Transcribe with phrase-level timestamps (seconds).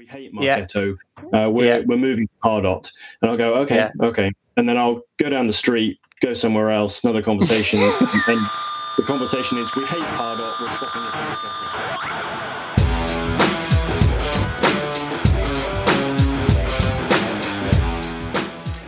[0.00, 0.96] we hate Marketo.
[1.30, 1.44] Yeah.
[1.44, 1.84] Uh, we're yeah.
[1.84, 3.90] we're moving to Pardot, and I'll go, okay, yeah.
[4.00, 7.92] okay, and then I'll go down the street, go somewhere else, another conversation, and
[8.96, 11.10] the conversation is, we hate Pardot, we're stopping it.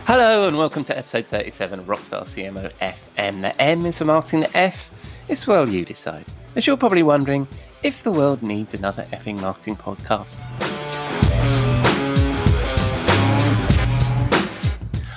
[0.07, 3.41] Hello and welcome to episode 37 of Rockstar CMO FM.
[3.41, 4.89] The M is for marketing, the F
[5.27, 6.25] is well you decide.
[6.55, 7.47] As you're probably wondering,
[7.83, 10.39] if the world needs another effing marketing podcast.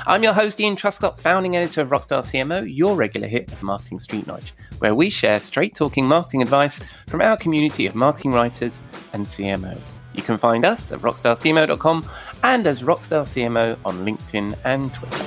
[0.09, 3.99] I'm your host, Ian Truscott, founding editor of Rockstar CMO, your regular hit of Marketing
[3.99, 8.81] Street Knowledge, where we share straight talking marketing advice from our community of marketing writers
[9.15, 10.03] and CMOs.
[10.15, 12.09] You can find us at rockstarcmo.com
[12.45, 15.25] and as Rockstar CMO on LinkedIn and Twitter.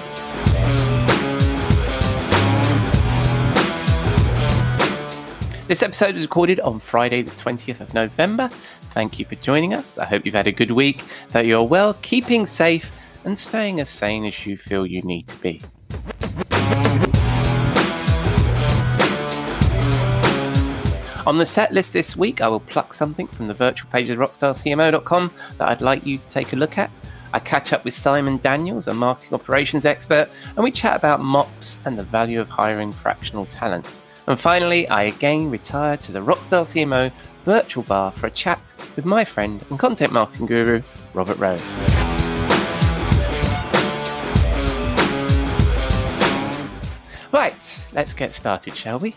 [5.67, 8.49] This episode was recorded on Friday, the 20th of November.
[8.91, 9.97] Thank you for joining us.
[9.97, 12.93] I hope you've had a good week, that you're well, keeping safe,
[13.29, 15.61] and staying as sane as you feel you need to be.
[21.27, 24.17] On the set list this week, I will pluck something from the virtual pages of
[24.17, 26.89] rockstarcmo.com that I'd like you to take a look at.
[27.31, 31.77] I catch up with Simon Daniels, a marketing operations expert, and we chat about MOPS
[31.85, 33.99] and the value of hiring fractional talent.
[34.25, 37.11] And finally, I again retire to the Rockstar CMO
[37.45, 40.81] virtual bar for a chat with my friend and content marketing guru,
[41.13, 42.18] Robert Rose.
[47.39, 49.15] Right, let's get started, shall we?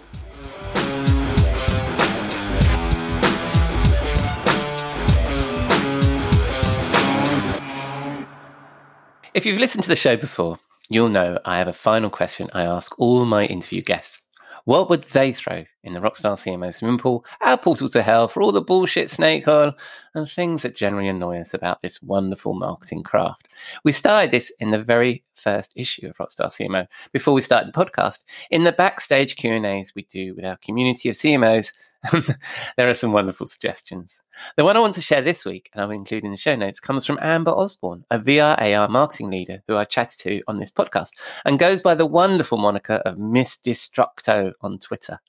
[9.34, 12.62] If you've listened to the show before, you'll know I have a final question I
[12.62, 14.22] ask all my interview guests.
[14.64, 18.42] What would they throw in the Rockstar CMO swimming pool, our portal to hell for
[18.42, 19.72] all the bullshit snake oil
[20.14, 23.48] and things that generally annoy us about this wonderful marketing craft?
[23.82, 27.84] We started this in the very first issue of Rockstar CMO before we started the
[27.84, 28.24] podcast.
[28.50, 31.72] In the backstage Q&As we do with our community of CMOs
[32.76, 34.22] there are some wonderful suggestions.
[34.56, 36.80] The one I want to share this week, and I'll include in the show notes,
[36.80, 41.10] comes from Amber Osborne, a VR marketing leader who I chatted to on this podcast
[41.44, 45.20] and goes by the wonderful moniker of Miss Destructo on Twitter,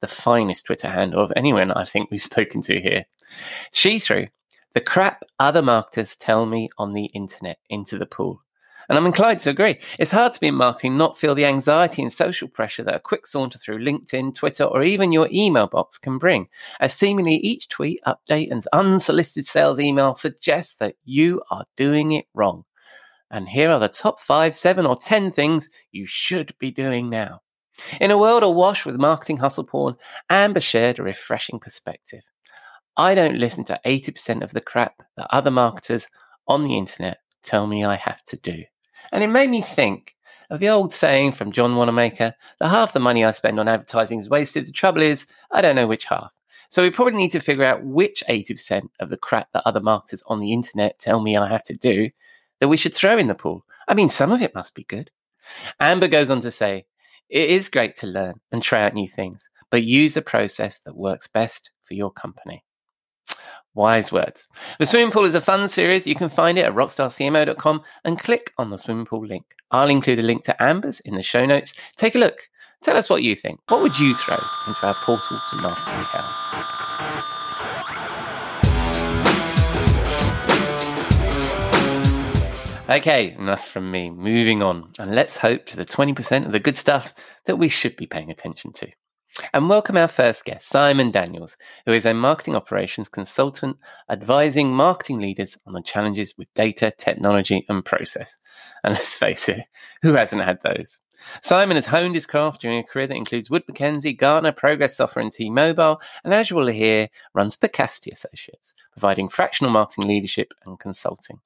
[0.00, 3.04] the finest Twitter handle of anyone I think we've spoken to here.
[3.72, 4.28] She threw
[4.72, 8.42] the crap other marketers tell me on the internet into the pool.
[8.88, 9.78] And I'm inclined to agree.
[9.98, 13.00] It's hard to be in marketing, not feel the anxiety and social pressure that a
[13.00, 16.48] quick saunter through LinkedIn, Twitter, or even your email box can bring,
[16.80, 22.26] as seemingly each tweet, update, and unsolicited sales email suggests that you are doing it
[22.34, 22.64] wrong.
[23.30, 27.40] And here are the top five, seven, or 10 things you should be doing now.
[28.00, 29.96] In a world awash with marketing hustle porn,
[30.30, 32.22] Amber shared a refreshing perspective.
[32.96, 36.06] I don't listen to 80% of the crap that other marketers
[36.46, 38.64] on the internet tell me I have to do.
[39.12, 40.14] And it made me think
[40.50, 44.18] of the old saying from John Wanamaker that half the money I spend on advertising
[44.18, 44.66] is wasted.
[44.66, 46.32] The trouble is, I don't know which half.
[46.68, 50.22] So we probably need to figure out which 80% of the crap that other marketers
[50.26, 52.10] on the internet tell me I have to do
[52.60, 53.64] that we should throw in the pool.
[53.86, 55.10] I mean, some of it must be good.
[55.78, 56.86] Amber goes on to say,
[57.28, 60.96] it is great to learn and try out new things, but use the process that
[60.96, 62.64] works best for your company.
[63.74, 64.46] Wise words.
[64.78, 66.06] The swimming pool is a fun series.
[66.06, 69.44] You can find it at rockstarcmo.com and click on the swimming pool link.
[69.72, 71.74] I'll include a link to Amber's in the show notes.
[71.96, 72.48] Take a look.
[72.82, 73.60] Tell us what you think.
[73.68, 76.30] What would you throw into our portal to marketing hell?
[82.96, 84.10] Okay, enough from me.
[84.10, 84.92] Moving on.
[84.98, 87.14] And let's hope to the 20% of the good stuff
[87.46, 88.88] that we should be paying attention to.
[89.52, 91.56] And welcome our first guest, Simon Daniels,
[91.86, 93.76] who is a marketing operations consultant
[94.08, 98.38] advising marketing leaders on the challenges with data, technology, and process.
[98.84, 99.66] And let's face it,
[100.02, 101.00] who hasn't had those?
[101.40, 105.22] Simon has honed his craft during a career that includes Wood Mackenzie, Gartner, Progress Software,
[105.22, 110.78] and T-Mobile, and as you will hear, runs Percassity Associates, providing fractional marketing leadership and
[110.78, 111.40] consulting.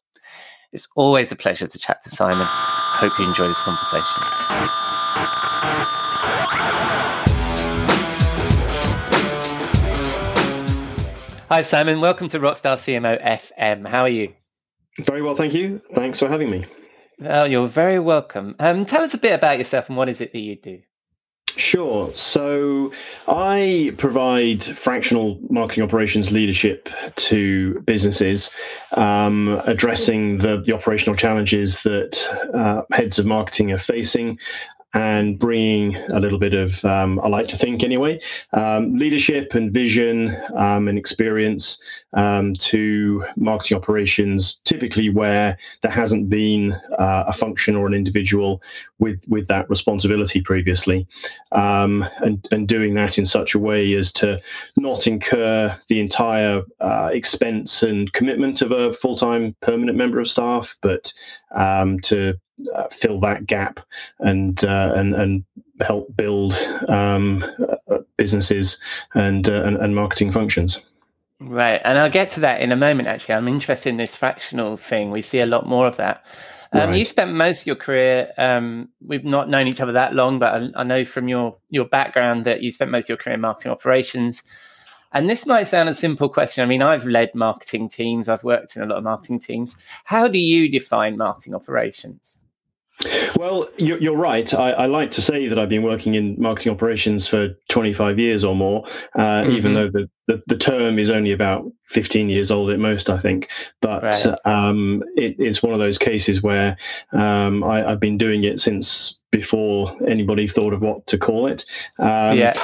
[0.72, 2.46] It's always a pleasure to chat to Simon.
[2.46, 5.47] Hope you enjoy this conversation.
[11.50, 12.02] Hi, Simon.
[12.02, 13.88] Welcome to Rockstar CMO FM.
[13.88, 14.34] How are you?
[14.98, 15.80] Very well, thank you.
[15.94, 16.66] Thanks for having me.
[17.18, 18.54] Well, you're very welcome.
[18.58, 20.82] Um, tell us a bit about yourself and what is it that you do?
[21.46, 22.14] Sure.
[22.14, 22.92] So
[23.26, 28.50] I provide fractional marketing operations leadership to businesses,
[28.92, 34.38] um, addressing the, the operational challenges that uh, heads of marketing are facing
[34.94, 38.20] and bringing a little bit of, um, I like to think anyway,
[38.52, 41.80] um, leadership and vision um, and experience
[42.14, 48.62] um, to marketing operations, typically where there hasn't been uh, a function or an individual
[48.98, 51.06] with, with that responsibility previously,
[51.52, 54.40] um, and, and doing that in such a way as to
[54.78, 60.28] not incur the entire uh, expense and commitment of a full time permanent member of
[60.28, 61.12] staff, but
[61.54, 62.34] um, to
[62.74, 63.80] uh, fill that gap
[64.20, 65.44] and uh, and and
[65.80, 66.54] help build
[66.88, 67.44] um,
[67.90, 68.80] uh, businesses
[69.14, 70.80] and, uh, and, and marketing functions.
[71.40, 73.06] Right, and I'll get to that in a moment.
[73.06, 75.12] Actually, I'm interested in this fractional thing.
[75.12, 76.24] We see a lot more of that.
[76.72, 76.98] Um, right.
[76.98, 78.32] You spent most of your career.
[78.36, 81.86] Um, we've not known each other that long, but I, I, know from your your
[81.86, 84.42] background that you spent most of your career in marketing operations.
[85.12, 86.62] And this might sound a simple question.
[86.62, 88.28] I mean, I've led marketing teams.
[88.28, 89.74] I've worked in a lot of marketing teams.
[90.04, 92.37] How do you define marketing operations?
[93.36, 94.52] Well, you're, you're right.
[94.52, 98.44] I, I, like to say that I've been working in marketing operations for 25 years
[98.44, 99.52] or more, uh, mm-hmm.
[99.52, 103.20] even though the, the, the, term is only about 15 years old at most, I
[103.20, 103.48] think.
[103.80, 104.26] But right.
[104.44, 106.76] um, it, it's one of those cases where
[107.12, 111.64] um, I, have been doing it since before anybody thought of what to call it.
[111.98, 112.60] Um, yeah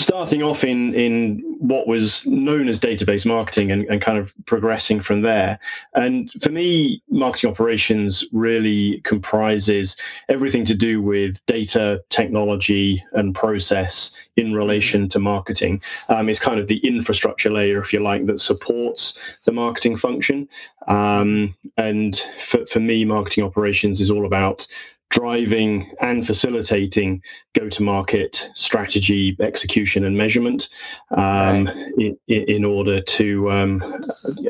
[0.00, 5.00] starting off in in what was known as database marketing and, and kind of progressing
[5.00, 5.58] from there.
[5.94, 9.96] And for me, marketing operations really comprises
[10.28, 15.82] everything to do with data, technology, and process in relation to marketing.
[16.08, 20.48] Um, it's kind of the infrastructure layer, if you like, that supports the marketing function.
[20.88, 24.66] Um, and for, for me, marketing operations is all about
[25.10, 27.22] driving and facilitating
[27.54, 30.68] go to market strategy, execution, and measurement
[31.10, 31.76] um, right.
[31.98, 34.00] in, in, order to, um,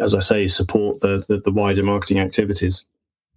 [0.00, 2.84] as I say, support the, the, the, wider marketing activities.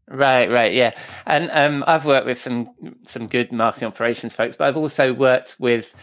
[0.09, 0.91] Right, right, yeah,
[1.25, 2.69] and um, I've worked with some
[3.07, 5.95] some good marketing operations folks, but I've also worked with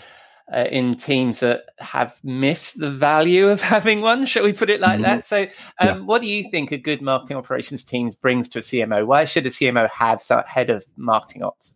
[0.54, 4.26] uh, in teams that have missed the value of having one.
[4.26, 5.02] Shall we put it like mm-hmm.
[5.02, 5.24] that?
[5.24, 5.48] So, um,
[5.80, 5.98] yeah.
[6.00, 9.06] what do you think a good marketing operations teams brings to a CMO?
[9.06, 11.74] Why should a CMO have some head of marketing ops?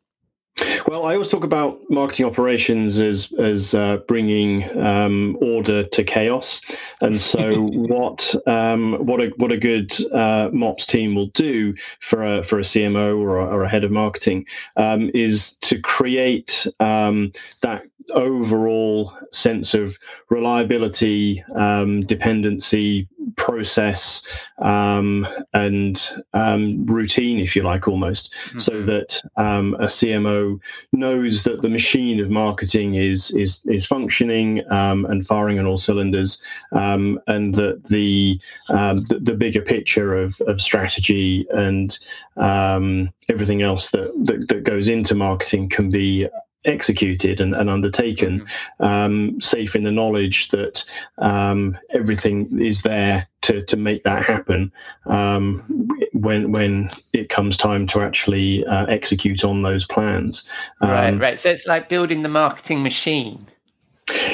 [0.86, 6.60] Well, I always talk about marketing operations as as uh, bringing um, order to chaos,
[7.00, 12.22] and so what um, what a what a good uh, MOPS team will do for
[12.22, 14.44] a for a CMO or a, or a head of marketing
[14.76, 17.32] um, is to create um,
[17.62, 19.98] that overall sense of
[20.30, 24.22] reliability, um, dependency, process,
[24.58, 28.58] um, and um, routine, if you like, almost, mm-hmm.
[28.58, 30.60] so that um, a CMO
[30.92, 35.78] knows that the machine of marketing is is is functioning um, and firing on all
[35.78, 36.42] cylinders,
[36.72, 41.98] um, and that the, the, the bigger picture of of strategy and
[43.28, 46.28] everything else that, that that goes into marketing can be
[46.64, 48.84] executed and, and undertaken, mm-hmm.
[48.84, 50.84] um, safe in the knowledge that
[51.18, 54.72] um, everything is there to, to make that happen
[55.06, 60.48] um, when when it comes time to actually uh, execute on those plans.
[60.80, 61.38] right, um, right.
[61.38, 63.46] So it's like building the marketing machine.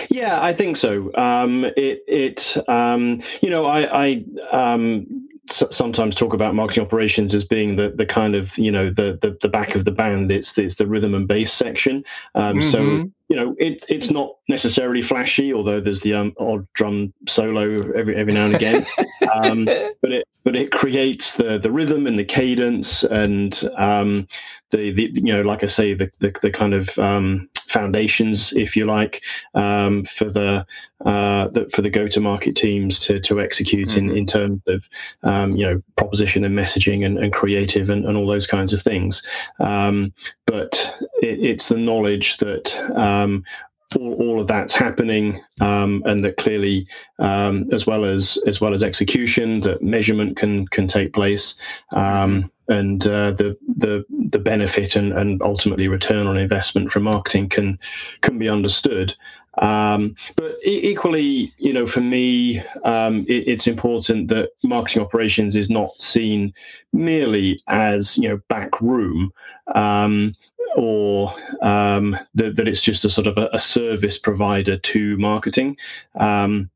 [0.09, 1.15] Yeah, I think so.
[1.15, 7.45] Um, it it um, you know I, I um, sometimes talk about marketing operations as
[7.45, 10.31] being the, the kind of you know the, the, the back of the band.
[10.31, 12.05] It's it's the rhythm and bass section.
[12.35, 12.69] Um, mm-hmm.
[12.69, 12.81] so
[13.29, 18.17] you know it, it's not necessarily flashy although there's the um, odd drum solo every
[18.17, 18.87] every now and again.
[19.33, 24.27] Um, but it but it creates the the rhythm and the cadence and um,
[24.71, 28.77] the, the you know like I say the the, the kind of um, foundations if
[28.77, 29.23] you like
[29.55, 30.67] um, for the,
[31.05, 34.11] uh, the, for the go to market teams to to execute mm-hmm.
[34.11, 34.85] in in terms of
[35.23, 38.83] um, you know proposition and messaging and, and creative and, and all those kinds of
[38.83, 39.23] things
[39.61, 40.13] um,
[40.47, 43.45] but it, it's the knowledge that um,
[43.99, 46.87] all, all of that's happening, um, and that clearly,
[47.19, 51.55] um, as well as as well as execution, that measurement can can take place,
[51.93, 57.49] um, and uh, the the the benefit and, and ultimately return on investment from marketing
[57.49, 57.79] can
[58.23, 59.15] can be understood.
[59.59, 65.69] Um, but equally, you know, for me, um, it, it's important that marketing operations is
[65.69, 66.55] not seen
[66.93, 69.33] merely as you know back room,
[69.75, 70.35] um,
[70.77, 75.77] or um, that, that, it's just a sort of a, a service provider to marketing.
[76.19, 76.71] Um,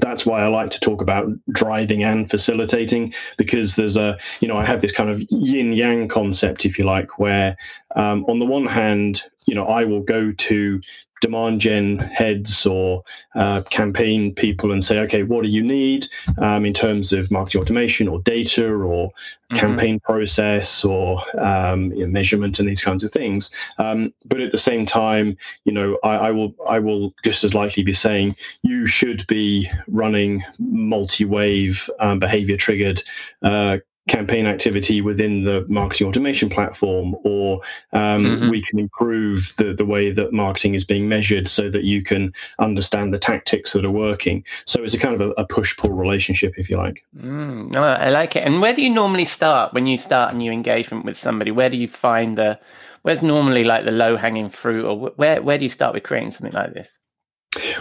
[0.00, 4.56] that's why I like to talk about driving and facilitating because there's a, you know,
[4.56, 7.56] I have this kind of yin yang concept, if you like, where
[7.96, 10.80] um, on the one hand, you know, I will go to
[11.20, 13.02] demand gen heads or
[13.34, 16.06] uh, campaign people and say, okay, what do you need
[16.40, 19.56] um, in terms of marketing automation or data or mm-hmm.
[19.56, 23.50] campaign process or um, you know, measurement and these kinds of things.
[23.78, 27.54] Um, but at the same time, you know, I, I, will I will just as
[27.54, 33.02] likely be saying you should be running multi-wave um, behavior triggered
[33.42, 37.60] uh, campaign activity within the marketing automation platform, or
[37.92, 38.50] um, mm-hmm.
[38.50, 42.32] we can improve the, the way that marketing is being measured so that you can
[42.58, 44.42] understand the tactics that are working.
[44.64, 47.04] So it's a kind of a, a push pull relationship, if you like.
[47.16, 48.44] Mm, no, I like it.
[48.44, 51.50] And where do you normally start when you start a new engagement with somebody?
[51.50, 52.58] Where do you find the,
[53.02, 56.32] where's normally like the low hanging fruit, or where, where do you start with creating
[56.32, 56.98] something like this?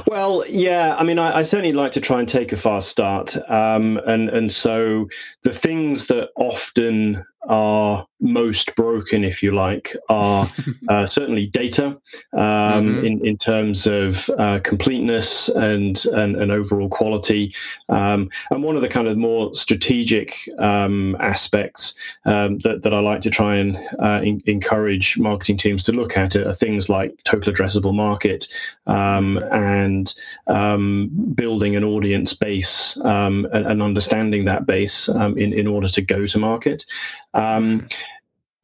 [0.08, 3.36] Well, yeah, I mean, I, I, certainly like to try and take a fast start,
[3.50, 5.10] um, and and so
[5.44, 10.48] the things that often are most broken, if you like, are
[10.90, 11.86] uh, certainly data
[12.34, 13.06] um, mm-hmm.
[13.06, 17.54] in, in terms of uh, completeness and, and, and, overall quality.
[17.90, 21.94] Um, and one of the kind of more strategic um, aspects
[22.26, 26.18] um, that, that I like to try and uh, in, encourage marketing teams to look
[26.18, 28.48] at are things like total addressable market
[28.88, 30.14] um, and
[30.48, 36.26] um, building an audience base and, and, understanding that base in, in order to go
[36.26, 36.84] to market.
[37.38, 37.88] Um,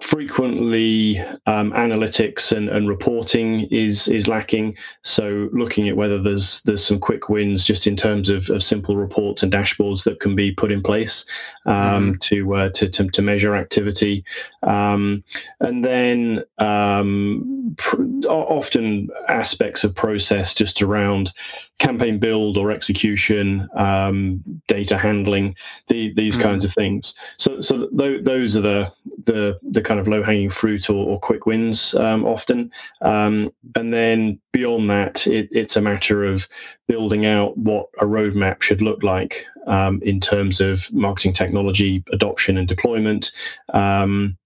[0.01, 4.75] frequently um, analytics and, and, reporting is is lacking.
[5.03, 8.97] So looking at whether there's there's some quick wins just in terms of, of simple
[8.97, 11.25] reports and dashboards that can be put in place
[11.65, 12.11] um, mm-hmm.
[12.19, 14.25] to, uh, to, to, to measure activity,
[14.63, 15.23] um,
[15.61, 21.31] and then um, pr- often aspects of process just around
[21.79, 25.55] campaign build or execution, um, data handling,
[25.87, 26.43] the, these mm-hmm.
[26.43, 27.15] kinds of things.
[27.37, 28.91] So so th- those are the
[29.25, 32.71] the the kind of low hanging fruit or, or, quick wins um, often.
[33.01, 36.47] Um, and then beyond that, it, it's a matter of
[36.87, 42.57] building out what a roadmap should look like um, in terms of marketing technology adoption
[42.57, 43.31] and deployment.
[43.73, 44.37] Um,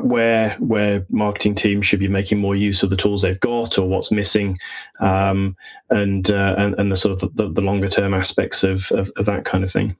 [0.00, 3.86] where where marketing teams should be making more use of the tools they've got or
[3.86, 4.58] what's missing
[5.00, 5.56] um,
[5.90, 9.26] and, uh, and and the sort of the, the longer term aspects of, of, of
[9.26, 9.94] that kind of thing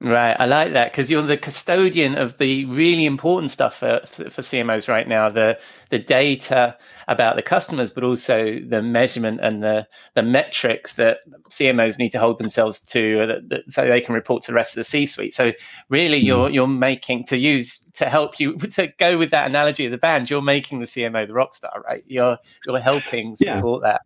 [0.00, 4.42] Right, I like that because you're the custodian of the really important stuff for, for
[4.42, 5.58] CMOs right now the
[5.88, 11.98] the data about the customers, but also the measurement and the the metrics that CMOs
[11.98, 14.72] need to hold themselves to, uh, that, that, so they can report to the rest
[14.72, 15.32] of the C-suite.
[15.32, 15.52] So
[15.88, 16.24] really, mm.
[16.24, 19.98] you're you're making to use to help you to go with that analogy of the
[19.98, 20.28] band.
[20.28, 22.04] You're making the CMO the rock star, right?
[22.06, 22.36] You're
[22.66, 23.92] you're helping support yeah.
[23.92, 24.02] that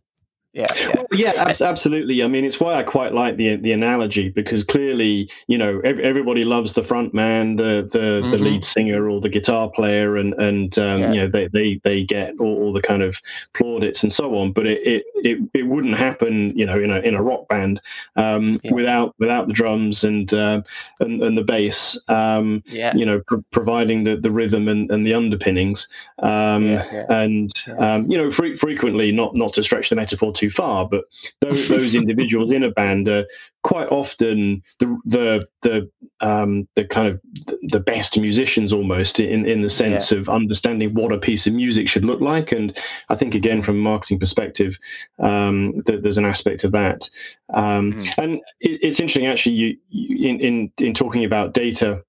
[0.59, 2.21] yeah, yeah, well, yeah, absolutely.
[2.23, 6.45] I mean, it's why I quite like the the analogy because clearly, you know, everybody
[6.45, 8.31] loves the front man, the the, mm-hmm.
[8.33, 11.13] the lead singer or the guitar player, and and um, yeah.
[11.13, 13.17] you know they they they get all, all, the kind of
[13.55, 14.51] plaudits and so on.
[14.51, 17.81] But it, it it, it wouldn't happen, you know, in a in a rock band
[18.17, 18.73] um, yeah.
[18.73, 20.61] without without the drums and uh,
[20.99, 21.97] and, and the bass.
[22.09, 22.97] Um, yeah.
[22.97, 23.23] You know,
[23.53, 25.87] providing the, the rhythm and, and the underpinnings.
[26.19, 26.67] Um,
[27.09, 31.05] and um, you know, fre- frequently, not not to stretch the metaphor too far, but
[31.41, 33.27] those, those individuals in a band are
[33.65, 35.91] quite often the the the
[36.27, 37.21] um, the kind of
[37.63, 40.19] the best musicians almost in in the sense yeah.
[40.19, 42.53] of understanding what a piece of music should look like.
[42.53, 42.77] And
[43.09, 44.79] I think again from a marketing perspective,
[45.19, 47.09] um, th- there's an aspect of that.
[47.53, 48.15] Um, mm.
[48.19, 49.57] And it, it's interesting actually.
[49.57, 52.03] You, you, in in in talking about data.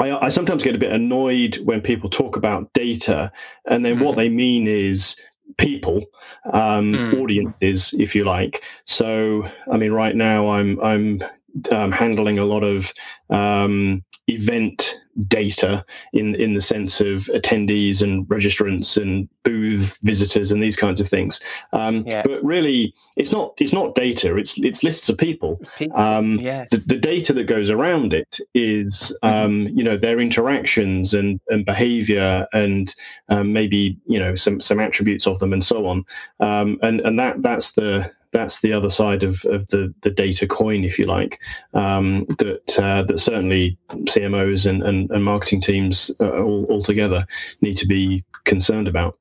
[0.00, 3.32] I, I, sometimes get a bit annoyed when people talk about data
[3.64, 4.04] and then mm.
[4.04, 5.16] what they mean is
[5.56, 6.06] people,
[6.52, 7.20] um, mm.
[7.20, 8.62] audiences, if you like.
[8.84, 11.22] So, I mean, right now I'm I'm
[11.70, 12.92] um, handling a lot of
[13.30, 20.62] um, event data in in the sense of attendees and registrants and booth visitors and
[20.62, 21.40] these kinds of things.
[21.72, 22.22] Um, yeah.
[22.22, 24.36] But really, it's not it's not data.
[24.36, 25.60] It's it's lists of people.
[25.94, 26.66] Um, yeah.
[26.70, 29.34] the, the data that goes around it is mm-hmm.
[29.34, 32.94] um, you know their interactions and and behavior and
[33.28, 36.04] um, maybe you know some some attributes of them and so on.
[36.40, 40.46] Um, and and that that's the that's the other side of, of the, the data
[40.46, 41.40] coin, if you like,
[41.74, 47.26] um, that uh, that certainly CMOs and, and, and marketing teams uh, all, all together
[47.60, 49.18] need to be concerned about.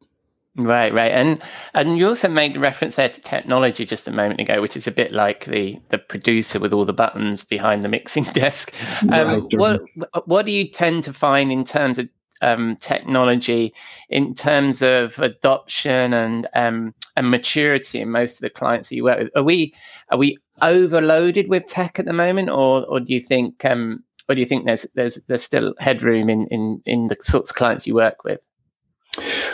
[0.59, 1.39] Right, right, and
[1.75, 4.87] and you also made the reference there to technology just a moment ago, which is
[4.87, 8.73] a bit like the the producer with all the buttons behind the mixing desk.
[9.13, 9.81] Um, what
[10.25, 12.09] what do you tend to find in terms of
[12.41, 13.73] um, technology
[14.09, 19.03] in terms of adoption and um, and maturity in most of the clients that you
[19.03, 19.29] work with.
[19.35, 19.73] Are we
[20.09, 24.35] are we overloaded with tech at the moment, or or do you think um, or
[24.35, 27.87] do you think there's there's there's still headroom in in in the sorts of clients
[27.87, 28.41] you work with?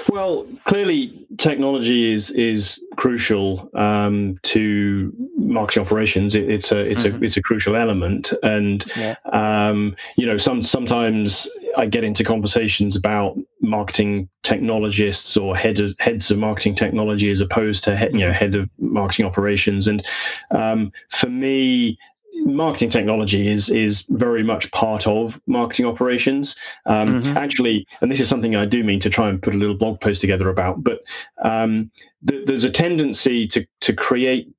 [0.10, 6.36] Well, clearly, technology is is crucial um, to marketing operations.
[6.36, 7.24] It, it's a it's mm-hmm.
[7.24, 9.16] a it's a crucial element, and yeah.
[9.32, 15.96] um, you know, some sometimes I get into conversations about marketing technologists or head of,
[16.00, 20.06] heads of marketing technology as opposed to you know head of marketing operations, and
[20.52, 21.98] um, for me,
[22.36, 26.56] marketing technology is is very much part of marketing operations.
[26.86, 27.38] Um, mm-hmm.
[27.38, 30.00] Actually, and this is something I do mean to try and put a little blog
[30.02, 30.84] post together about.
[30.84, 31.00] But
[31.44, 31.92] um,
[32.28, 34.53] th- there's a tendency to to create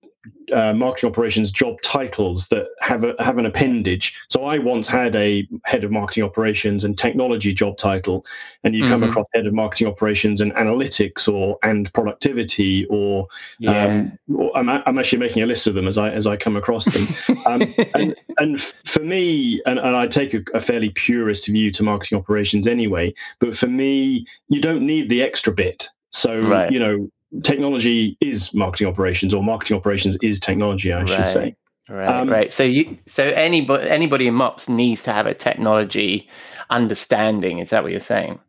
[0.53, 4.15] uh, marketing operations job titles that have a, have an appendage.
[4.29, 8.25] So I once had a head of marketing operations and technology job title,
[8.63, 8.93] and you mm-hmm.
[8.93, 13.27] come across head of marketing operations and analytics or and productivity or,
[13.59, 13.87] yeah.
[13.87, 16.57] um, or I'm, I'm, actually making a list of them as I as I come
[16.57, 17.37] across them.
[17.47, 21.83] um, and, and for me, and, and I take a, a fairly purist view to
[21.83, 25.89] marketing operations anyway, but for me, you don't need the extra bit.
[26.11, 26.71] So right.
[26.71, 27.11] you know,
[27.43, 31.57] technology is marketing operations, or marketing operations is technology, I should say.
[31.89, 32.51] Right, um, right.
[32.51, 36.29] So you, so anybody, anybody in MOPS needs to have a technology
[36.71, 37.59] understanding.
[37.59, 38.41] Is that what you're saying?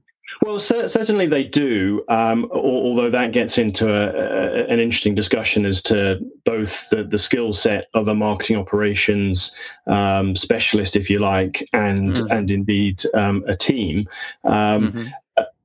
[0.42, 2.04] Well, cer- certainly they do.
[2.10, 7.18] Um, although that gets into a, a, an interesting discussion as to both the, the
[7.18, 9.51] skill set of a marketing operations
[9.88, 12.38] um, specialist, if you like, and mm.
[12.38, 14.08] and indeed um, a team.
[14.44, 15.08] Um, mm-hmm.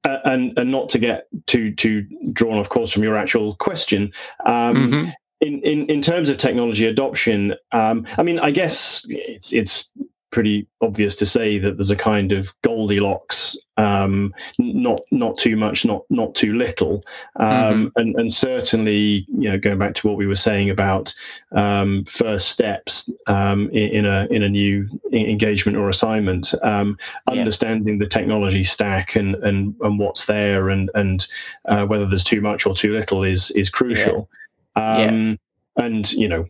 [0.02, 4.12] Uh, and and not to get too too drawn, of course, from your actual question.
[4.46, 5.10] Um, mm-hmm.
[5.42, 9.90] In, in in terms of technology adoption, um, I mean, I guess it's it's
[10.30, 15.84] pretty obvious to say that there's a kind of Goldilocks, um, not not too much,
[15.84, 17.02] not not too little,
[17.36, 17.86] um, mm-hmm.
[17.96, 21.12] and and certainly you know going back to what we were saying about
[21.52, 26.96] um, first steps um, in, in, a in a new engagement or assignment, um,
[27.30, 27.40] yeah.
[27.40, 31.26] understanding the technology stack and and and what's there and and
[31.68, 34.28] uh, whether there's too much or too little is is crucial.
[34.76, 34.98] Yeah.
[34.98, 35.38] yeah um,
[35.76, 36.44] and you know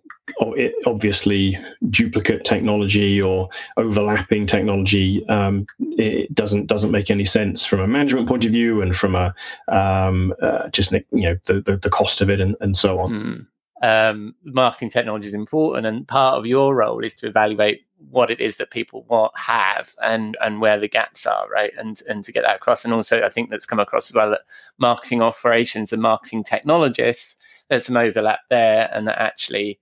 [0.87, 1.59] obviously
[1.91, 8.29] duplicate technology or overlapping technology um, it doesn't doesn't make any sense from a management
[8.29, 9.35] point of view and from a
[9.69, 13.11] um, uh, just you know the, the, the cost of it and, and so on.
[13.11, 13.47] Mm.
[13.83, 18.39] Um, marketing technology is important, and part of your role is to evaluate what it
[18.39, 21.73] is that people want have and and where the gaps are, right?
[21.79, 22.85] And and to get that across.
[22.85, 24.43] And also, I think that's come across as well that
[24.77, 27.39] marketing operations and marketing technologists
[27.71, 29.81] there's some overlap there, and that actually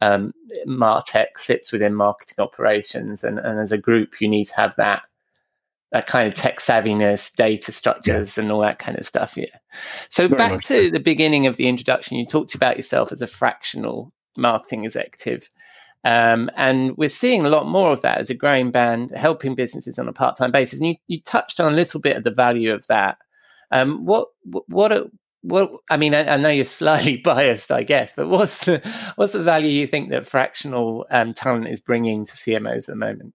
[0.00, 0.32] um,
[0.68, 5.02] Martech sits within marketing operations, and, and as a group, you need to have that
[5.92, 8.42] that kind of tech savviness, data structures, yeah.
[8.44, 9.36] and all that kind of stuff.
[9.36, 9.46] Yeah.
[10.08, 10.90] So Very back to so.
[10.90, 15.48] the beginning of the introduction, you talked about yourself as a fractional marketing executive.
[16.04, 19.98] Um, and we're seeing a lot more of that as a growing band, helping businesses
[19.98, 20.78] on a part-time basis.
[20.78, 23.18] And you, you touched on a little bit of the value of that.
[23.72, 25.06] Um, what what are,
[25.42, 28.82] well, I mean, I, I, know you're slightly biased, I guess, but what's the
[29.16, 32.96] what's the value you think that fractional um, talent is bringing to CMOs at the
[32.96, 33.34] moment?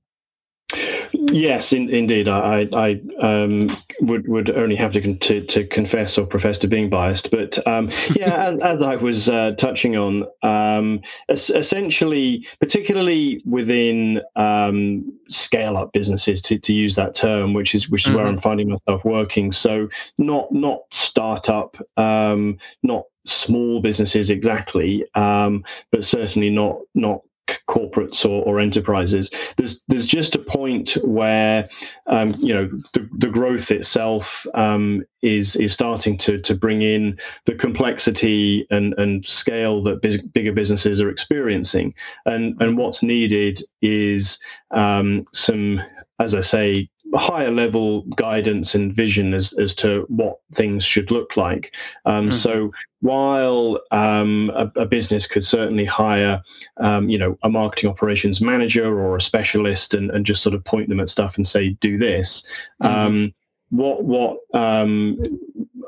[1.14, 2.28] Yes, in, indeed.
[2.28, 6.90] I, I um, would would only have to, to, to confess or profess to being
[6.90, 14.22] biased, but um, yeah, as, as, I was uh, touching on, um, essentially, particularly within
[14.36, 18.18] um, scale up businesses, to, to use that term, which is which is mm-hmm.
[18.18, 19.52] where I'm finding myself working.
[19.52, 27.22] So not not startup, um, not small businesses exactly, um, but certainly not not
[27.68, 29.30] corporates or, or, enterprises.
[29.58, 31.70] There's there's just a point where
[32.08, 37.20] um, you know the, the growth itself um, is is starting to to bring in
[37.46, 41.94] the complexity and and scale that big, bigger businesses are experiencing,
[42.26, 44.40] and and what's needed is
[44.72, 45.82] um, some,
[46.20, 51.38] as I say, higher level guidance and vision as, as to what things should look
[51.38, 51.74] like.
[52.06, 52.38] Um, mm-hmm.
[52.38, 56.42] So while um, a, a, business could certainly hire,
[56.78, 60.64] um, you know, a marketing operations manager or a specialist and, and just sort of
[60.64, 62.46] point them at stuff and say, do this.
[62.82, 63.28] Mm-hmm.
[63.70, 65.18] What what um,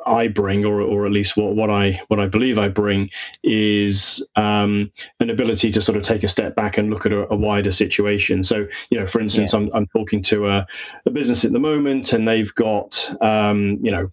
[0.05, 3.09] I bring, or or at least what what I what I believe I bring,
[3.43, 7.31] is um, an ability to sort of take a step back and look at a,
[7.31, 8.43] a wider situation.
[8.43, 9.59] So, you know, for instance, yeah.
[9.59, 10.67] I'm I'm talking to a,
[11.05, 14.11] a, business at the moment, and they've got um, you know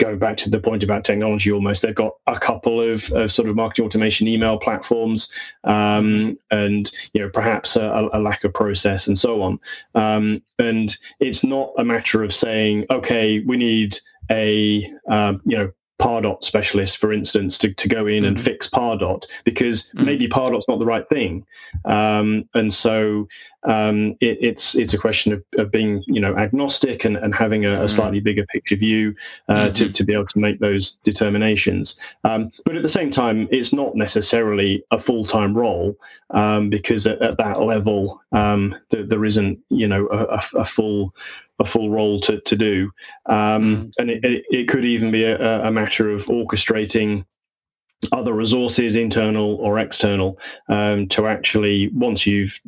[0.00, 3.48] going back to the point about technology almost they've got a couple of, of sort
[3.48, 5.30] of marketing automation email platforms
[5.64, 9.60] um, and you know perhaps a, a, lack of process and so on
[9.94, 13.98] um, and it's not a matter of saying okay we need
[14.30, 18.28] a um, you know Pardot specialist, for instance, to, to go in mm-hmm.
[18.28, 20.06] and fix Pardot because mm-hmm.
[20.06, 21.44] maybe Pardot's not the right thing.
[21.84, 23.28] Um, and so
[23.64, 27.66] um, it, it's it's a question of, of, being you know agnostic and, and having
[27.66, 27.86] a, a mm-hmm.
[27.88, 29.14] slightly bigger picture view
[29.48, 29.72] uh, mm-hmm.
[29.74, 31.98] to, to be able to make those determinations.
[32.24, 35.96] Um, but at the same time, it's not necessarily a full time role
[36.30, 41.14] um, because at, at, that level um, th- there isn't you know a, a full
[41.58, 42.90] a full role to, to do.
[43.26, 43.92] Um, mm.
[43.98, 47.26] And it, it, it, could even be a, a, matter of orchestrating
[48.12, 52.58] other resources, internal or external, um, to actually, once you've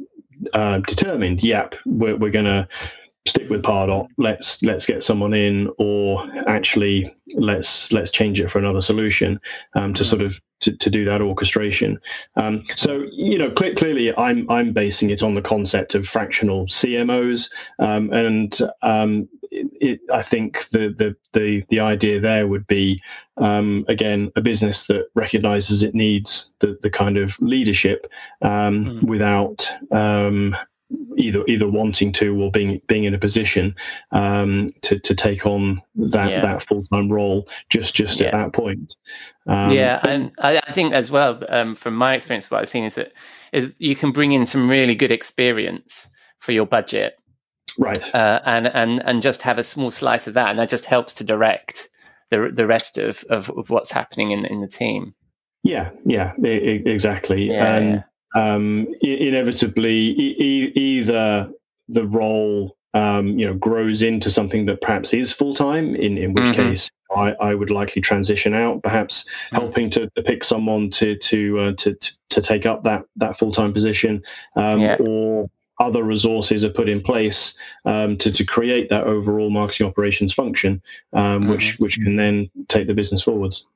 [0.52, 2.68] uh, determined, yep, we're, we're going to
[3.26, 4.09] stick with Pardot.
[4.18, 9.40] Let's let's get someone in, or actually let's let's change it for another solution
[9.74, 10.07] um, to mm.
[10.07, 12.00] sort of to, to do that orchestration.
[12.37, 16.66] Um, so you know, cl- clearly, I'm I'm basing it on the concept of fractional
[16.66, 22.67] CMOs, um, and um, it, it, I think the, the the the idea there would
[22.67, 23.01] be
[23.37, 28.11] um, again a business that recognizes it needs the the kind of leadership
[28.43, 29.03] mm.
[29.03, 30.57] without um,
[31.17, 33.75] either either wanting to or being being in a position
[34.12, 36.41] um, to to take on that yeah.
[36.41, 38.29] that full time role just just yeah.
[38.29, 38.95] at that point.
[39.47, 42.85] Um, yeah, and I, I, think as well um, from my experience, what I've seen
[42.85, 43.12] is that
[43.53, 47.19] is you can bring in some really good experience for your budget,
[47.79, 48.03] right?
[48.15, 51.15] Uh, and and and just have a small slice of that, and that just helps
[51.15, 51.91] to direct
[52.31, 55.15] the the rest of of, of what's happening in in the team.
[55.63, 57.51] Yeah, yeah, exactly.
[57.51, 58.05] Yeah, and
[58.35, 61.49] um, inevitably e- either
[61.89, 66.35] the role um, you know grows into something that perhaps is full time, in in
[66.35, 66.71] which mm-hmm.
[66.71, 69.57] case I, I, would likely transition out, perhaps mm-hmm.
[69.57, 73.39] helping to, to, pick someone to to, uh, to, to to take up that that
[73.39, 74.23] full time position,
[74.57, 74.97] um, yeah.
[75.01, 75.49] or
[75.83, 80.83] other resources are put in place um, to to create that overall marketing operations function,
[81.12, 81.51] um, mm-hmm.
[81.51, 83.66] which which can then take the business forwards.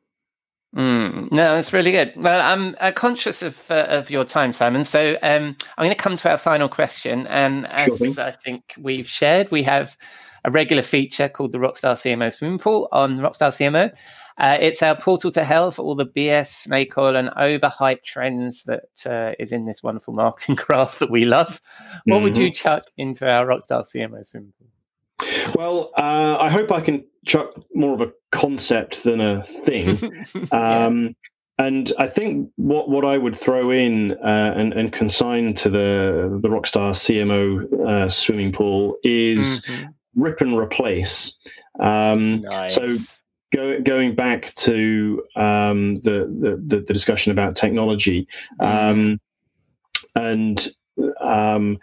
[0.74, 2.12] Mm, no, that's really good.
[2.16, 4.84] Well, I'm uh, conscious of uh, of your time, Simon.
[4.84, 7.26] So um, I'm going to come to our final question.
[7.28, 9.96] And as sure I think we've shared, we have
[10.44, 13.90] a regular feature called the Rockstar CMO Swimming Pool on Rockstar CMO.
[14.38, 18.64] Uh, it's our portal to hell for all the BS, snake oil, and overhyped trends
[18.64, 21.60] that uh, is in this wonderful marketing craft that we love.
[22.04, 22.24] What mm-hmm.
[22.24, 24.68] would you chuck into our Rockstar CMO Swimming Pool?
[25.54, 30.26] Well, uh, I hope I can chuck more of a concept than a thing.
[30.52, 31.14] um,
[31.58, 36.38] And I think what, what I would throw in uh, and, and consign to the
[36.42, 39.86] the Rockstar CMO uh, swimming pool is mm-hmm.
[40.16, 41.34] rip and replace.
[41.80, 42.74] Um, nice.
[42.74, 42.84] So
[43.54, 48.28] go, going back to um, the, the, the discussion about technology,
[48.60, 49.18] mm.
[50.14, 50.68] and
[51.20, 51.78] um,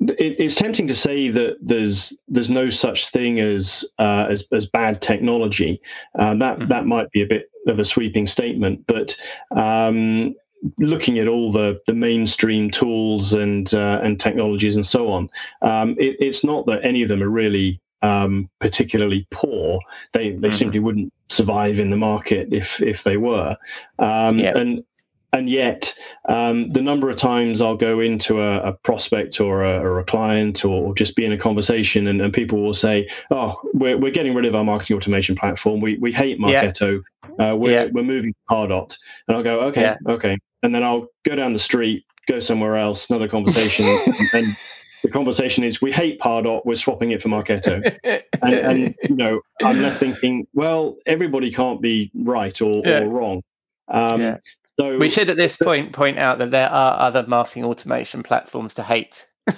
[0.00, 4.46] the, it, it's tempting to say that there's there's no such thing as uh, as,
[4.52, 5.80] as bad technology.
[6.18, 6.68] Uh, that mm-hmm.
[6.68, 9.16] that might be a bit of a sweeping statement, but
[9.56, 10.34] um,
[10.78, 15.28] looking at all the, the mainstream tools and uh, and technologies and so on,
[15.62, 19.80] um, it, it's not that any of them are really um, particularly poor.
[20.12, 20.52] They they mm-hmm.
[20.52, 23.56] simply wouldn't survive in the market if if they were.
[23.98, 24.56] Um, yep.
[24.56, 24.84] And
[25.32, 25.94] and yet
[26.28, 30.04] um, the number of times I'll go into a, a prospect or a, or a,
[30.04, 34.12] client or just be in a conversation and, and, people will say, "Oh, we're, we're
[34.12, 35.80] getting rid of our marketing automation platform.
[35.80, 37.02] We we hate Marketo.
[37.38, 37.52] Yeah.
[37.52, 37.90] Uh, we're yeah.
[37.92, 38.96] we're moving to Pardot."
[39.28, 39.96] And I'll go, "Okay, yeah.
[40.06, 43.84] okay," and then I'll go down the street, go somewhere else, another conversation,
[44.32, 44.56] and
[45.02, 46.64] the conversation is, "We hate Pardot.
[46.64, 47.82] We're swapping it for Marketo."
[48.42, 53.42] and, and, you know, I'm left thinking, well, everybody can't be right or, or wrong.
[53.88, 54.38] Um,
[54.78, 58.74] so we should at this point point out that there are other marketing automation platforms
[58.74, 59.26] to hate.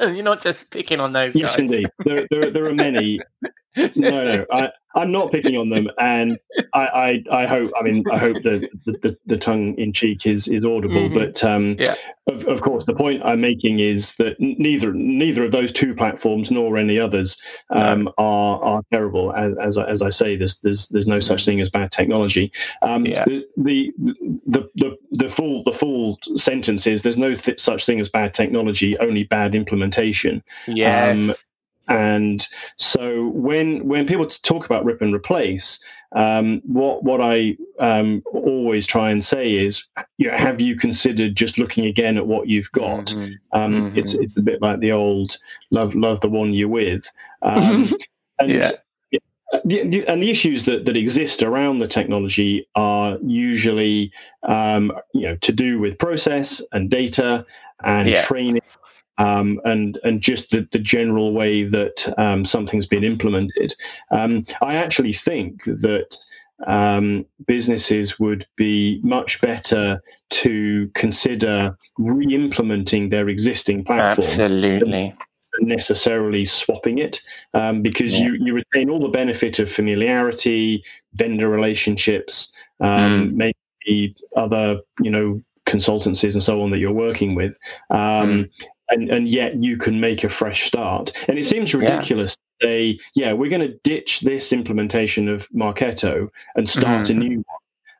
[0.00, 1.70] You're not just picking on those yes, guys.
[1.70, 1.88] indeed.
[2.04, 3.20] There, there, there are many.
[3.76, 4.46] No, no.
[4.50, 6.38] I, I'm not picking on them, and
[6.72, 7.72] I, I, I hope.
[7.78, 11.08] I mean, I hope the, the, the, tongue in cheek is is audible.
[11.08, 11.18] Mm-hmm.
[11.18, 11.94] But um, yeah.
[12.28, 16.50] of, of course, the point I'm making is that neither neither of those two platforms
[16.50, 17.36] nor any others
[17.70, 18.14] um, no.
[18.18, 19.34] are are terrible.
[19.34, 22.52] As as I, as I say, there's there's there's no such thing as bad technology.
[22.82, 23.24] Um, yeah.
[23.24, 23.92] the, the,
[24.46, 28.32] the the the full the full sentence is there's no th- such thing as bad
[28.32, 30.42] technology, only bad implementation.
[30.68, 31.44] Yes.
[31.88, 35.78] And so when when people talk about rip and replace,
[36.14, 41.36] um, what what I um, always try and say is, you know, have you considered
[41.36, 43.06] just looking again at what you've got?
[43.06, 43.58] Mm-hmm.
[43.58, 43.98] Um, mm-hmm.
[43.98, 45.36] It's it's a bit like the old
[45.70, 47.04] love love the one you're with,
[47.42, 47.92] um,
[48.38, 48.50] and.
[48.50, 48.70] Yeah.
[49.64, 54.10] The, the, and the issues that, that exist around the technology are usually,
[54.42, 57.46] um, you know, to do with process and data
[57.84, 58.24] and yeah.
[58.24, 58.62] training
[59.18, 63.74] um, and and just the, the general way that um, something's been implemented.
[64.10, 66.18] Um, I actually think that
[66.66, 74.18] um, businesses would be much better to consider re-implementing their existing platform.
[74.18, 75.14] Absolutely.
[75.60, 77.20] Necessarily swapping it
[77.54, 78.26] um, because yeah.
[78.26, 80.82] you, you retain all the benefit of familiarity,
[81.14, 83.32] vendor relationships, um, mm.
[83.34, 87.56] maybe other you know consultancies and so on that you're working with,
[87.90, 88.50] um, mm.
[88.88, 91.12] And and yet you can make a fresh start.
[91.28, 96.68] And it seems ridiculous say, yeah, we're going to ditch this implementation of Marketo and
[96.68, 97.20] start mm-hmm.
[97.20, 97.56] a new one.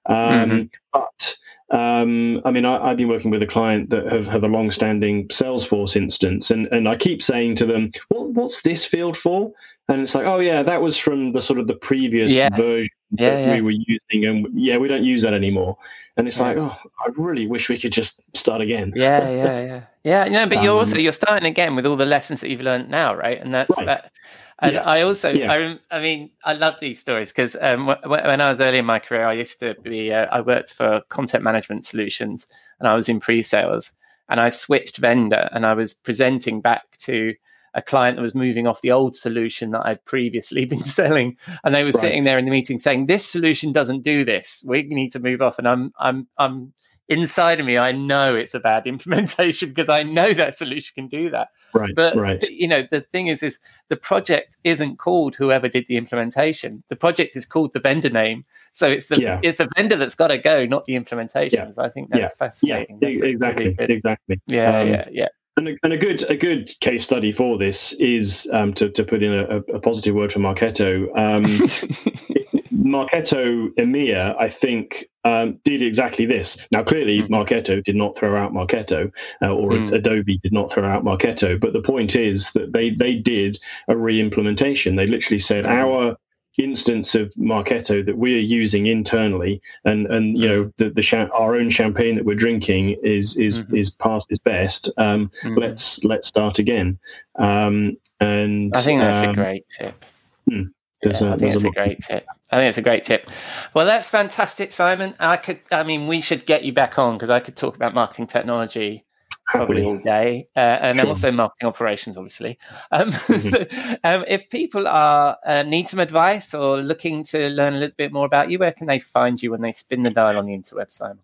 [0.06, 0.62] Um, mm-hmm.
[0.92, 1.36] But
[1.70, 5.28] um, I mean, I, have been working with a client that have, have a long-standing
[5.28, 9.52] Salesforce instance, and, and I keep saying to them, what, "What's this field for?"
[9.88, 12.48] And it's like, "Oh yeah, that was from the sort of the previous yeah.
[12.56, 13.54] version yeah, that yeah.
[13.54, 15.76] we were using, and yeah, we don't use that anymore."
[16.16, 19.82] And it's like, "Oh, I really wish we could just start again." Yeah, yeah, yeah,
[20.04, 20.24] yeah.
[20.24, 22.88] No, but you're also um, you're starting again with all the lessons that you've learned
[22.88, 23.38] now, right?
[23.40, 23.86] And that's right.
[23.86, 24.12] that
[24.60, 24.78] and.
[24.78, 25.34] I also.
[25.34, 28.98] I, I mean, I love these stories because um, when I was early in my
[28.98, 32.46] career, I used to be, uh, I worked for content management solutions
[32.78, 33.92] and I was in pre sales
[34.28, 37.34] and I switched vendor and I was presenting back to
[37.74, 41.36] a client that was moving off the old solution that I'd previously been selling.
[41.64, 42.00] And they were right.
[42.00, 44.62] sitting there in the meeting saying, this solution doesn't do this.
[44.66, 45.58] We need to move off.
[45.58, 46.72] And I'm, I'm, I'm,
[47.08, 51.08] inside of me, I know it's a bad implementation because I know that solution can
[51.08, 51.48] do that.
[51.72, 51.94] Right.
[51.94, 52.42] But right.
[52.48, 53.58] you know, the thing is, is
[53.88, 56.82] the project isn't called whoever did the implementation.
[56.88, 58.44] The project is called the vendor name.
[58.72, 59.38] So it's the yeah.
[59.42, 61.76] it's the vendor that's got to go, not the implementations.
[61.76, 61.84] Yeah.
[61.84, 62.28] I think that's yeah.
[62.46, 62.98] fascinating.
[63.00, 64.40] Yeah, that's exactly, really exactly.
[64.48, 65.28] Yeah, um, yeah, yeah.
[65.56, 69.04] And a, and a, good a good case study for this is um, to to
[69.04, 71.06] put in a, a positive word for Marketo.
[71.16, 71.44] Um,
[72.84, 76.58] Marketo EMEA, I think, um, did exactly this.
[76.70, 77.28] Now, clearly, mm.
[77.28, 79.10] Marketo did not throw out Marketo,
[79.42, 79.94] uh, or mm.
[79.94, 81.58] Adobe did not throw out Marketo.
[81.58, 84.96] But the point is that they they did a re-implementation.
[84.96, 85.70] They literally said mm.
[85.70, 86.16] our
[86.58, 91.28] instance of Marketo that we are using internally, and and you know the, the cha-
[91.32, 93.76] our own champagne that we're drinking is is mm-hmm.
[93.76, 94.90] is past its best.
[94.96, 95.58] Um, mm-hmm.
[95.58, 96.98] Let's let's start again.
[97.38, 100.04] Um, and I think that's um, a great tip.
[100.48, 100.62] Hmm.
[101.02, 102.26] There's yeah, a, I think it's a, a great tip.
[102.50, 103.30] I think it's a great tip.
[103.74, 105.14] Well, that's fantastic, Simon.
[105.18, 107.94] I could, I mean, we should get you back on because I could talk about
[107.94, 109.03] marketing technology
[109.46, 111.08] probably all day, uh, and sure.
[111.08, 112.58] also marketing operations, obviously.
[112.90, 113.48] Um, mm-hmm.
[113.48, 117.96] so, um, if people are uh, need some advice or looking to learn a little
[117.96, 120.46] bit more about you, where can they find you when they spin the dial on
[120.46, 121.20] the interweb, Simon?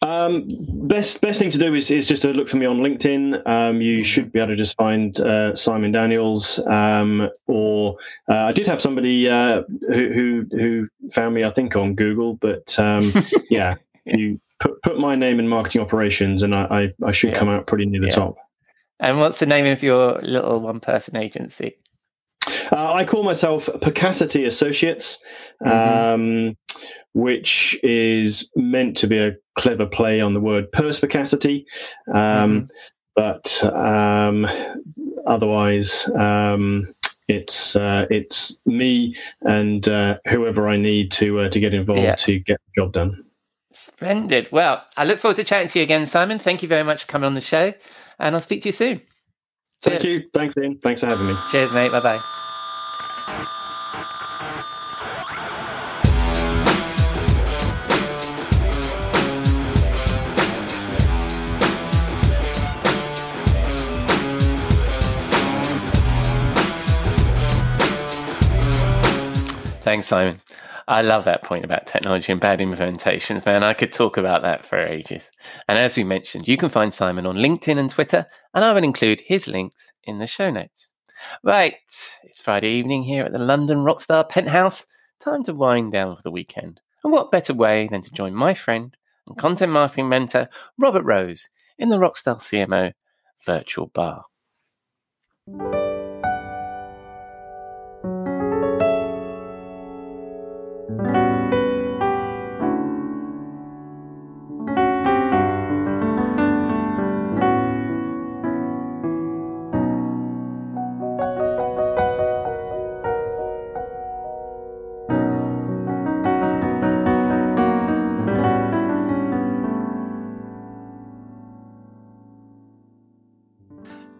[0.00, 0.44] Um,
[0.86, 3.44] best best thing to do is, is just to look for me on LinkedIn.
[3.48, 7.96] Um, you should be able to just find uh, Simon Daniels, um, or
[8.28, 12.34] uh, I did have somebody uh, who, who, who found me, I think, on Google.
[12.34, 13.12] But um,
[13.50, 17.38] yeah, you put put my name in marketing operations, and I I, I should yeah.
[17.38, 18.14] come out pretty near the yeah.
[18.14, 18.36] top.
[19.00, 21.76] And what's the name of your little one person agency?
[22.72, 25.20] Uh, I call myself Percassity Associates,
[25.62, 26.48] mm-hmm.
[26.50, 26.56] um,
[27.12, 31.66] which is meant to be a clever play on the word perspicacity.
[32.12, 32.66] Um, mm-hmm.
[33.14, 34.46] But um,
[35.26, 36.94] otherwise, um,
[37.26, 42.14] it's uh, it's me and uh, whoever I need to uh, to get involved yeah.
[42.14, 43.24] to get the job done.
[43.72, 44.48] Splendid.
[44.50, 46.38] Well, I look forward to chatting to you again, Simon.
[46.38, 47.74] Thank you very much for coming on the show,
[48.18, 49.02] and I'll speak to you soon.
[49.84, 50.02] Cheers.
[50.02, 50.30] Thank you.
[50.34, 50.78] Thanks, Ian.
[50.78, 51.34] Thanks for having me.
[51.50, 51.92] Cheers, mate.
[51.92, 52.20] Bye bye.
[69.82, 70.38] Thanks, Simon.
[70.88, 73.62] I love that point about technology and bad implementations, man.
[73.62, 75.30] I could talk about that for ages.
[75.68, 78.82] And as we mentioned, you can find Simon on LinkedIn and Twitter, and I will
[78.82, 80.92] include his links in the show notes.
[81.44, 81.74] Right,
[82.24, 84.86] it's Friday evening here at the London Rockstar Penthouse.
[85.20, 86.80] Time to wind down for the weekend.
[87.04, 88.96] And what better way than to join my friend
[89.26, 90.48] and content marketing mentor,
[90.78, 92.94] Robert Rose, in the Rockstar CMO
[93.44, 94.24] virtual bar.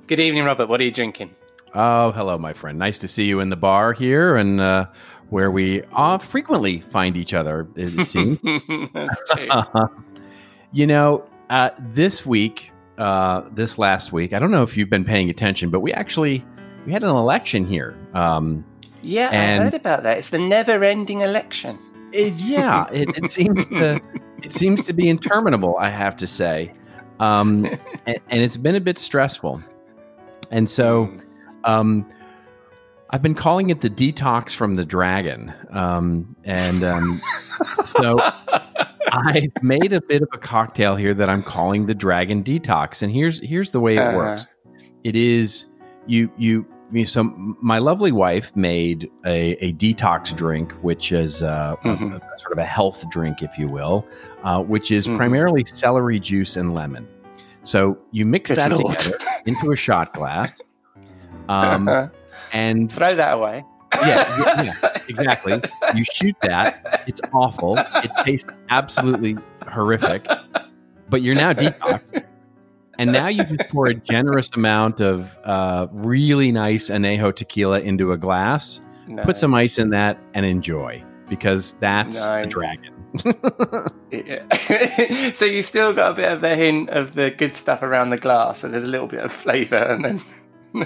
[0.09, 0.71] Good evening, Robert.
[0.71, 1.35] What are you drinking?
[1.75, 2.79] Oh, hello, my friend.
[2.79, 4.87] Nice to see you in the bar here, and uh,
[5.29, 7.69] where we uh, frequently find each other.
[7.77, 8.39] It seems.
[8.95, 9.49] That's true.
[10.73, 15.05] you know, uh, this week, uh, this last week, I don't know if you've been
[15.05, 16.43] paying attention, but we actually
[16.87, 17.95] we had an election here.
[18.15, 18.65] Um,
[19.03, 20.17] yeah, I heard about that.
[20.17, 21.79] It's the never-ending election.
[22.15, 24.01] It, yeah, it, it seems to
[24.43, 25.77] it seems to be interminable.
[25.77, 26.73] I have to say,
[27.21, 27.67] um,
[28.07, 29.61] and, and, it's been a bit stressful.
[30.51, 31.21] And so, hmm.
[31.65, 32.07] um,
[33.11, 35.53] I've been calling it the detox from the dragon.
[35.71, 37.23] Um, and um,
[37.97, 38.21] so
[39.13, 43.03] I've made a bit of a cocktail here that I'm calling the dragon detox.
[43.03, 44.17] And here's here's the way it uh-huh.
[44.17, 44.49] works.
[45.05, 45.67] It is
[46.07, 46.67] you you
[47.05, 52.13] so my lovely wife made a, a detox drink, which is uh, mm-hmm.
[52.13, 54.07] a, a, sort of a health drink, if you will,
[54.43, 55.19] uh, which is mm-hmm.
[55.19, 57.07] primarily celery juice and lemon.
[57.63, 58.99] So you mix Good that Lord.
[58.99, 60.61] together into a shot glass,
[61.49, 62.11] um,
[62.53, 63.65] and throw that away.
[63.95, 65.61] Yeah, yeah, exactly.
[65.95, 67.77] You shoot that; it's awful.
[67.79, 70.27] It tastes absolutely horrific.
[71.11, 72.25] But you're now detoxed
[72.99, 78.13] and now you just pour a generous amount of uh, really nice anejo tequila into
[78.13, 79.25] a glass, nice.
[79.25, 82.45] put some ice in that, and enjoy because that's nice.
[82.45, 82.95] the dragon.
[85.35, 88.19] so you still got a bit of the hint of the good stuff around the
[88.19, 90.21] glass, and there's a little bit of flavour, and then.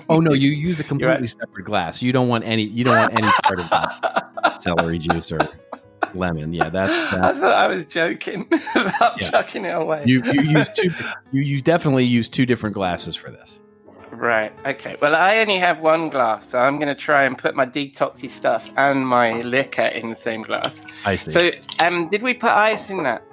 [0.09, 0.33] oh no!
[0.33, 2.03] You use a completely separate glass.
[2.03, 2.65] You don't want any.
[2.65, 5.49] You don't want any part of that celery juice or
[6.15, 6.53] lemon.
[6.53, 7.11] Yeah, that's.
[7.11, 7.25] That.
[7.25, 9.31] I thought I was joking about yeah.
[9.31, 10.05] chucking it away.
[10.07, 10.91] You you use two.
[11.33, 13.59] You you definitely use two different glasses for this.
[14.23, 14.53] Right.
[14.65, 14.97] Okay.
[15.01, 18.31] Well, I only have one glass, so I'm going to try and put my detoxy
[18.31, 20.85] stuff and my liquor in the same glass.
[21.05, 21.33] I see.
[21.33, 23.25] So, um, did we put ice in that?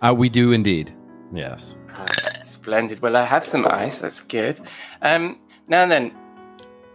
[0.00, 0.96] Uh, we do indeed.
[1.30, 1.76] Yes.
[1.94, 2.06] Oh,
[2.42, 3.02] splendid.
[3.02, 3.98] Well, I have some ice.
[3.98, 4.58] That's good.
[5.02, 6.16] Um, now then,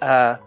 [0.02, 0.38] uh,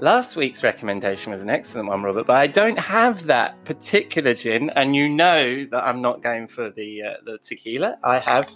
[0.00, 4.70] Last week's recommendation was an excellent one, Robert, but I don't have that particular gin,
[4.70, 7.96] and you know that I'm not going for the uh, the tequila.
[8.02, 8.52] I have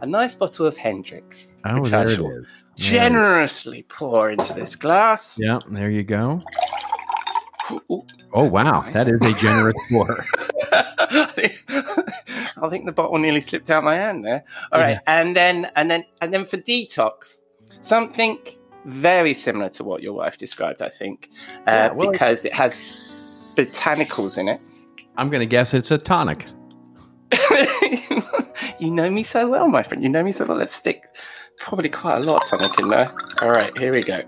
[0.00, 2.42] a nice bottle of Hendrick's, oh, which I shall
[2.76, 5.38] generously pour into this glass.
[5.40, 6.40] Yeah, there you go.
[7.90, 8.94] Ooh, oh wow, nice.
[8.94, 10.24] that is a generous pour.
[12.58, 14.44] I think the bottle nearly slipped out my hand there.
[14.72, 14.86] All yeah.
[14.86, 17.38] right, and then and then and then for detox,
[17.80, 18.38] something
[18.86, 21.28] very similar to what your wife described, I think,
[21.66, 24.60] uh, yeah, well, because it has botanicals in it.
[25.16, 26.46] I'm going to guess it's a tonic.
[28.78, 30.02] you know me so well, my friend.
[30.02, 30.58] You know me so well.
[30.58, 31.16] Let's stick
[31.58, 33.12] probably quite a lot of tonic in there.
[33.42, 34.22] All right, here we go.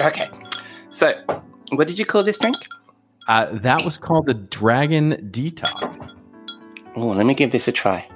[0.00, 0.28] Okay,
[0.90, 1.14] so
[1.72, 2.56] what did you call this drink?
[3.28, 6.14] Uh, that was called the Dragon Detox.
[6.96, 8.06] Oh, let me give this a try.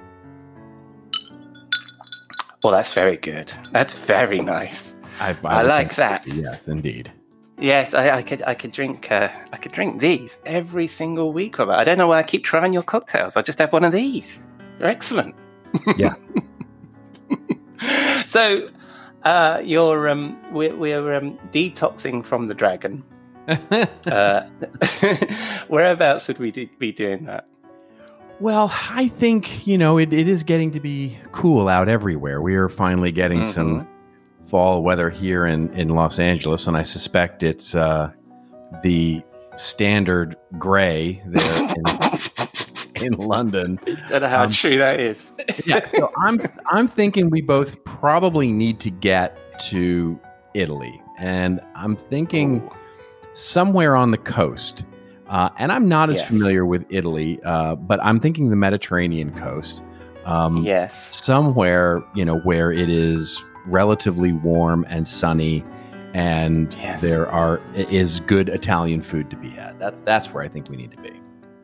[2.63, 3.51] Oh, that's very good.
[3.71, 4.95] That's very nice.
[5.19, 6.23] I, I, I like that.
[6.27, 7.11] Yes, indeed.
[7.59, 8.43] Yes, I, I, could.
[8.45, 9.11] I could drink.
[9.11, 11.57] Uh, I could drink these every single week.
[11.57, 11.73] Robert.
[11.73, 13.35] I don't know why I keep trying your cocktails.
[13.35, 14.45] I just have one of these.
[14.77, 15.35] They're excellent.
[15.97, 16.15] Yeah.
[18.25, 18.69] so,
[19.23, 23.03] uh, you're um, we're, we're um, detoxing from the dragon.
[24.07, 24.47] uh,
[25.67, 27.47] whereabouts would we do, be doing that?
[28.39, 32.41] Well, I think you know it, it is getting to be cool out everywhere.
[32.41, 33.51] We are finally getting mm-hmm.
[33.51, 33.87] some
[34.47, 38.11] fall weather here in, in Los Angeles, and I suspect it's uh,
[38.83, 39.21] the
[39.57, 41.83] standard gray there in,
[43.01, 43.79] in London.
[43.87, 45.33] I don't know how um, true that is.
[45.65, 50.19] yeah, so I'm I'm thinking we both probably need to get to
[50.53, 52.69] Italy, and I'm thinking
[53.33, 54.85] somewhere on the coast.
[55.27, 56.27] Uh, and I'm not as yes.
[56.27, 59.83] familiar with Italy, uh, but I'm thinking the Mediterranean coast.
[60.23, 65.65] Um, yes, somewhere you know where it is relatively warm and sunny,
[66.13, 67.01] and yes.
[67.01, 69.77] there are is good Italian food to be had.
[69.79, 71.11] That's that's where I think we need to be.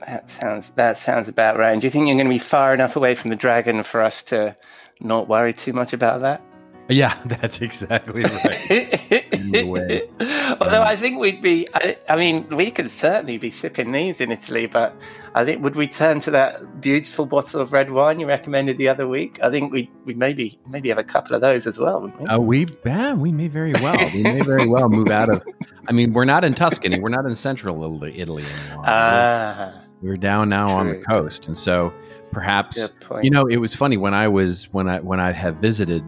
[0.08, 1.72] That sounds that sounds about right.
[1.72, 4.02] And do you think you're going to be far enough away from the dragon for
[4.02, 4.56] us to
[5.00, 6.42] not worry too much about that?
[6.90, 9.30] Yeah, that's exactly right.
[10.60, 14.20] Although um, I think we'd be, I, I, mean, we could certainly be sipping these
[14.20, 14.96] in Italy, but
[15.34, 18.90] I think would we turn to that beautiful bottle of red wine you recommended the
[18.90, 19.40] other week?
[19.42, 22.02] I think we we maybe maybe have a couple of those as well.
[22.02, 22.28] We?
[22.28, 23.98] Uh, we yeah, we may very well.
[24.14, 25.42] We may very well move out of.
[25.88, 27.00] I mean, we're not in Tuscany.
[27.00, 28.84] We're not in central Italy anymore.
[28.86, 30.76] Ah, we're, we're down now true.
[30.76, 31.94] on the coast, and so
[32.32, 36.04] perhaps you know it was funny when I was when I when I have visited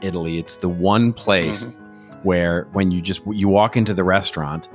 [0.00, 0.38] Italy.
[0.38, 2.18] It's the one place mm-hmm.
[2.22, 4.68] where when you just you walk into the restaurant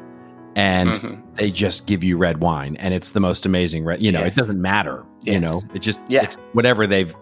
[0.56, 1.36] and mm-hmm.
[1.36, 4.34] they just give you red wine and it's the most amazing red you know yes.
[4.34, 5.34] it doesn't matter yes.
[5.34, 6.24] you know it just yeah.
[6.24, 7.14] it's whatever they've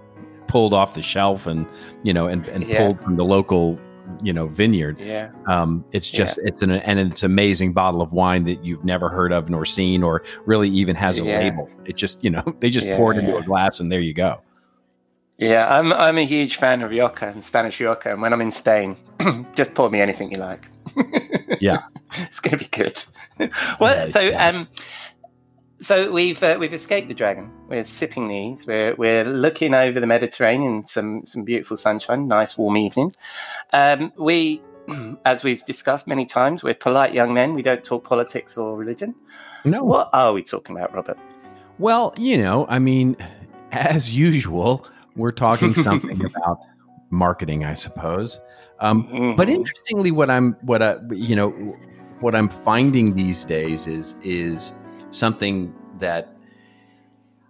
[0.48, 1.66] pulled off the shelf and
[2.04, 2.78] you know and, and yeah.
[2.78, 3.80] pulled from the local
[4.22, 6.50] you know vineyard yeah um it's just yeah.
[6.50, 10.04] it's an and it's amazing bottle of wine that you've never heard of nor seen
[10.04, 11.40] or really even has a yeah.
[11.40, 14.14] label it just you know they just pour it into a glass and there you
[14.14, 14.42] go
[15.38, 18.52] yeah, I'm I'm a huge fan of Rioja and Spanish Rioja, and when I'm in
[18.52, 18.96] Spain,
[19.56, 20.68] just pour me anything you like.
[21.60, 21.84] yeah,
[22.14, 23.04] it's going to be good.
[23.80, 24.68] well, so um,
[25.84, 27.52] so we've uh, we've escaped the dragon.
[27.68, 28.66] We're sipping these.
[28.66, 33.14] We're we're looking over the Mediterranean, some some beautiful sunshine, nice warm evening.
[33.74, 34.62] Um, we,
[35.26, 37.54] as we've discussed many times, we're polite young men.
[37.54, 39.14] We don't talk politics or religion.
[39.66, 39.84] No.
[39.84, 41.18] What are we talking about, Robert?
[41.80, 43.18] Well, you know, I mean,
[43.74, 46.60] as usual, we're talking something about
[47.10, 48.40] marketing, I suppose.
[48.80, 49.36] Um, mm-hmm.
[49.36, 51.50] But interestingly, what I'm what I you know
[52.22, 54.72] what I'm finding these days is is
[55.16, 56.36] something that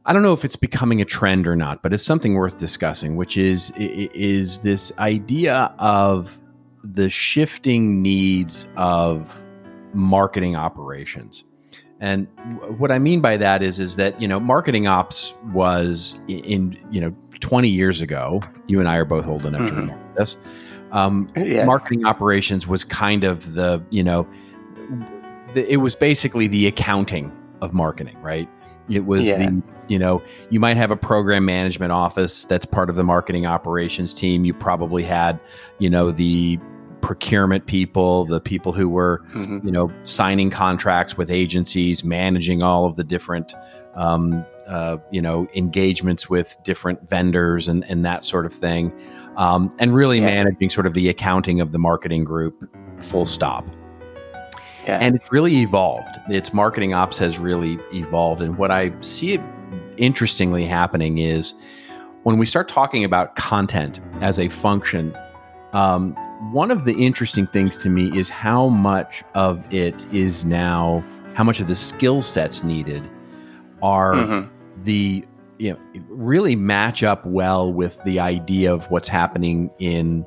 [0.06, 3.16] I don't know if it's becoming a trend or not, but it's something worth discussing,
[3.16, 6.40] which is is this idea of
[6.84, 9.42] the shifting needs of
[9.94, 11.46] marketing operations.
[12.02, 12.28] And
[12.78, 17.00] what I mean by that is is that you know marketing ops was in you
[17.00, 18.42] know 20 years ago.
[18.68, 19.76] You and I are both old enough mm-hmm.
[19.76, 20.36] to remember this.
[20.92, 21.66] Um, yes.
[21.66, 24.28] Marketing operations was kind of the you know
[25.54, 27.32] the, it was basically the accounting
[27.64, 28.50] of marketing, right?
[28.90, 29.38] It was yeah.
[29.38, 33.46] the, you know, you might have a program management office that's part of the marketing
[33.46, 34.44] operations team.
[34.44, 35.40] You probably had,
[35.80, 36.60] you know, the
[37.00, 39.66] procurement people, the people who were, mm-hmm.
[39.66, 43.54] you know, signing contracts with agencies, managing all of the different,
[43.96, 48.92] um, uh, you know, engagements with different vendors and, and that sort of thing.
[49.38, 50.44] Um, and really yeah.
[50.44, 53.66] managing sort of the accounting of the marketing group, full stop.
[54.86, 54.98] Yeah.
[55.00, 56.20] And it's really evolved.
[56.30, 58.42] Its marketing ops has really evolved.
[58.42, 59.42] And what I see it
[59.98, 61.54] interestingly happening is
[62.24, 65.16] when we start talking about content as a function,
[65.74, 66.14] um,
[66.52, 71.04] one of the interesting things to me is how much of it is now,
[71.34, 73.10] how much of the skill sets needed
[73.82, 74.84] are mm-hmm.
[74.84, 75.26] the,
[75.60, 75.80] you know,
[76.10, 80.26] really match up well with the idea of what's happening in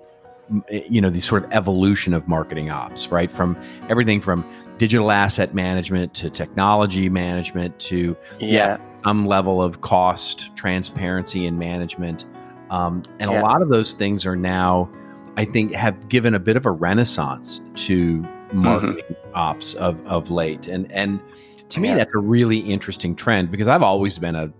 [0.70, 3.56] you know the sort of evolution of marketing ops right from
[3.88, 4.44] everything from
[4.78, 11.58] digital asset management to technology management to yeah, yeah some level of cost transparency and
[11.58, 12.24] management
[12.70, 13.40] um, and yeah.
[13.40, 14.88] a lot of those things are now
[15.36, 18.58] i think have given a bit of a renaissance to mm-hmm.
[18.58, 19.34] marketing mm-hmm.
[19.34, 21.20] ops of, of late and and
[21.68, 24.52] to me that's a really interesting trend because i've always been a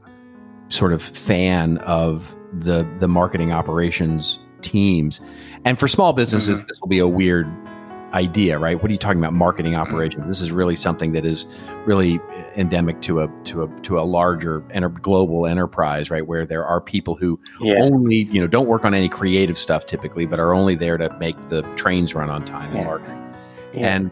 [0.68, 5.20] sort of fan of the the marketing operations teams.
[5.64, 6.66] And for small businesses, mm-hmm.
[6.66, 7.46] this will be a weird
[8.12, 8.80] idea, right?
[8.80, 9.82] What are you talking about marketing mm-hmm.
[9.82, 10.26] operations?
[10.26, 11.46] This is really something that is
[11.84, 12.20] really
[12.56, 16.26] endemic to a to a to a larger enter, global enterprise, right?
[16.26, 17.74] Where there are people who yeah.
[17.80, 21.16] only you know don't work on any creative stuff typically, but are only there to
[21.18, 22.80] make the trains run on time yeah.
[22.80, 23.34] in marketing.
[23.72, 23.94] Yeah.
[23.94, 24.10] And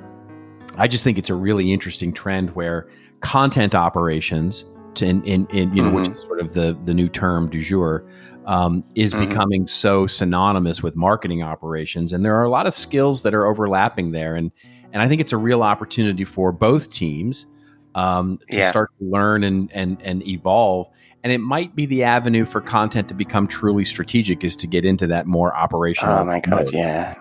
[0.76, 2.88] I just think it's a really interesting trend where
[3.20, 4.64] content operations,
[4.96, 5.96] to, in, in, in you know, mm-hmm.
[5.96, 8.04] which is sort of the the new term du jour,
[8.46, 9.28] um, is mm-hmm.
[9.28, 13.46] becoming so synonymous with marketing operations, and there are a lot of skills that are
[13.46, 14.50] overlapping there, and
[14.92, 17.46] and I think it's a real opportunity for both teams
[17.94, 18.70] um, to yeah.
[18.70, 20.88] start to learn and and and evolve.
[21.22, 24.84] And it might be the avenue for content to become truly strategic is to get
[24.84, 26.18] into that more operational.
[26.18, 26.72] Oh my god, mode.
[26.72, 27.14] yeah.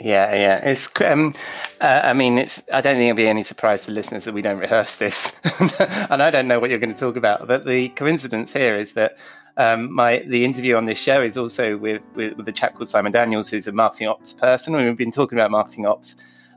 [0.00, 0.68] Yeah, yeah.
[0.68, 0.90] It's.
[1.00, 1.32] Um,
[1.80, 2.62] uh, I mean, it's.
[2.72, 6.22] I don't think it'll be any surprise to listeners that we don't rehearse this, and
[6.22, 7.46] I don't know what you're going to talk about.
[7.46, 9.16] But the coincidence here is that
[9.56, 12.88] um, my the interview on this show is also with, with, with a chap called
[12.88, 16.16] Simon Daniels, who's a marketing ops person, and we've been talking about marketing ops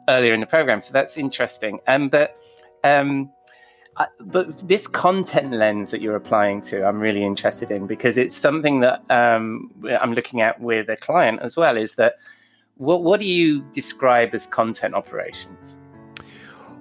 [0.09, 1.79] earlier in the program, so that's interesting.
[1.87, 2.39] Um, but
[2.83, 3.29] um,
[3.97, 8.35] I, but this content lens that you're applying to, I'm really interested in because it's
[8.35, 11.77] something that um, I'm looking at with a client as well.
[11.77, 12.15] Is that
[12.75, 15.77] what what do you describe as content operations?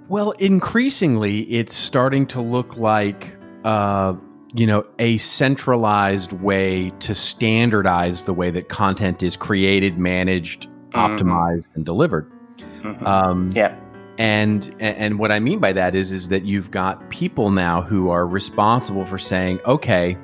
[0.09, 4.15] Well, increasingly, it's starting to look like uh,
[4.57, 10.99] you know a centralized way to standardize the way that content is created managed mm-hmm.
[10.99, 13.07] optimized and delivered mm-hmm.
[13.07, 13.79] um, yeah
[14.19, 18.09] and and what i mean by that is is that you've got people now who
[18.09, 20.17] are responsible for saying okay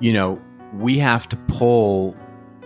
[0.00, 0.40] you know
[0.74, 2.14] we have to pull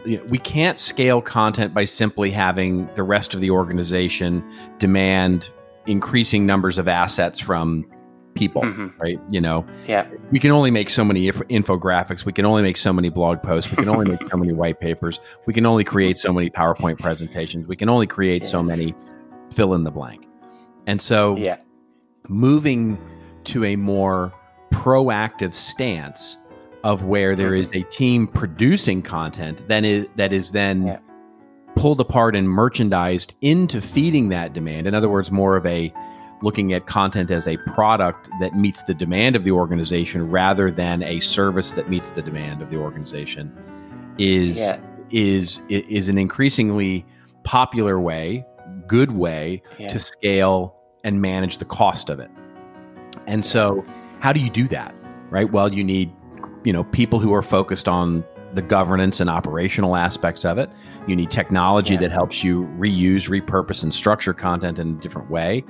[0.05, 4.43] you know, we can't scale content by simply having the rest of the organization
[4.79, 5.51] demand
[5.87, 7.87] increasing numbers of assets from
[8.39, 8.89] people, mm-hmm.
[9.01, 9.21] right?
[9.31, 12.25] You know, yeah, we can only make so many inf- infographics.
[12.25, 13.71] We can only make so many blog posts.
[13.71, 15.21] We can only make so many white papers.
[15.47, 17.67] We can only create so many PowerPoint presentations.
[17.67, 18.51] We can only create yes.
[18.51, 18.95] so many
[19.53, 20.27] fill in the blank.
[20.87, 21.59] And so, yeah,
[22.29, 22.99] moving
[23.45, 24.33] to a more
[24.71, 26.37] proactive stance
[26.85, 27.61] of where there mm-hmm.
[27.61, 30.99] is a team producing content then is that is then yeah.
[31.75, 34.87] pulled apart and merchandised into feeding that demand.
[34.87, 35.93] In other words, more of a
[36.43, 41.03] looking at content as a product that meets the demand of the organization rather than
[41.03, 43.53] a service that meets the demand of the organization
[44.19, 44.79] is yeah.
[45.11, 47.05] is is an increasingly
[47.45, 48.45] popular way,
[48.87, 49.89] good way yeah.
[49.89, 50.75] to scale
[51.05, 52.31] and manage the cost of it.
[53.27, 53.85] And so
[54.21, 54.95] how do you do that?
[55.31, 55.51] Right?
[55.51, 56.13] Well, you need
[56.65, 58.25] you know people who are focused on
[58.55, 60.71] the governance and operational aspects of it.
[61.07, 62.01] You need technology yeah.
[62.01, 65.65] that helps you reuse, repurpose, and structure content in a different way.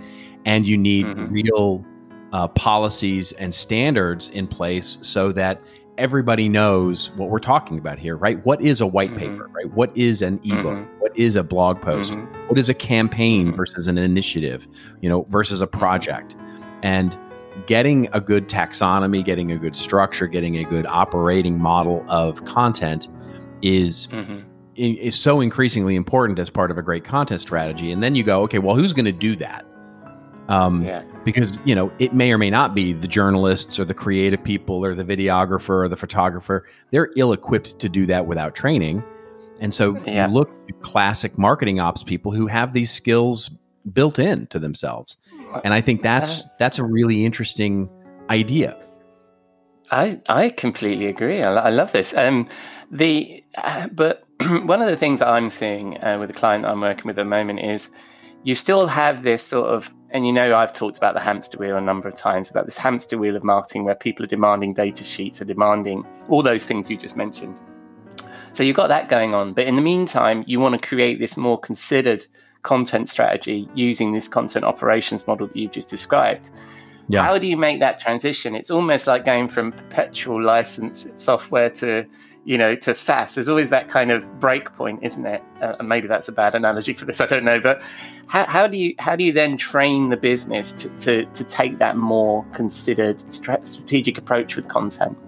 [0.45, 1.33] And you need mm-hmm.
[1.33, 1.85] real
[2.33, 5.61] uh, policies and standards in place so that
[5.97, 8.45] everybody knows what we're talking about here, right?
[8.47, 9.19] What is a white mm-hmm.
[9.19, 9.71] paper, right?
[9.73, 10.67] What is an ebook?
[10.67, 11.01] Mm-hmm.
[11.01, 12.13] What is a blog post?
[12.13, 12.49] Mm-hmm.
[12.49, 13.57] What is a campaign mm-hmm.
[13.57, 14.69] versus an initiative,
[15.01, 15.79] you know, versus a mm-hmm.
[15.79, 16.37] project?
[16.83, 17.19] And
[17.67, 23.09] getting a good taxonomy, getting a good structure, getting a good operating model of content
[23.63, 24.41] is mm-hmm.
[24.77, 27.91] is so increasingly important as part of a great content strategy.
[27.91, 29.65] And then you go, okay, well, who's going to do that?
[30.49, 31.05] Um, yeah.
[31.25, 34.85] Because you know it may or may not be the journalists or the creative people
[34.85, 36.67] or the videographer or the photographer.
[36.91, 39.03] They're ill-equipped to do that without training,
[39.61, 40.27] and so yeah.
[40.27, 43.51] you look at classic marketing ops people who have these skills
[43.93, 45.19] built in to themselves,
[45.65, 47.89] and I think that's uh, that's a really interesting
[48.31, 48.77] idea.
[49.91, 51.43] I I completely agree.
[51.43, 52.15] I, I love this.
[52.15, 52.49] Um,
[52.91, 54.25] the uh, but
[54.63, 57.23] one of the things that I'm seeing uh, with the client I'm working with at
[57.23, 57.91] the moment is
[58.45, 61.77] you still have this sort of and you know I've talked about the hamster wheel
[61.77, 65.05] a number of times about this hamster wheel of marketing where people are demanding data
[65.05, 67.59] sheets, are demanding all those things you just mentioned.
[68.53, 71.37] So you've got that going on, but in the meantime, you want to create this
[71.37, 72.27] more considered
[72.63, 76.51] content strategy using this content operations model that you've just described.
[77.09, 77.23] Yeah.
[77.23, 78.55] How do you make that transition?
[78.55, 82.07] It's almost like going from perpetual license software to
[82.49, 85.43] you know, to SaaS, there's always that kind of break point, isn't it?
[85.61, 87.21] Uh, and maybe that's a bad analogy for this.
[87.21, 87.83] I don't know, but
[88.27, 91.79] how, how do you how do you then train the business to to, to take
[91.79, 95.19] that more considered strategic approach with content?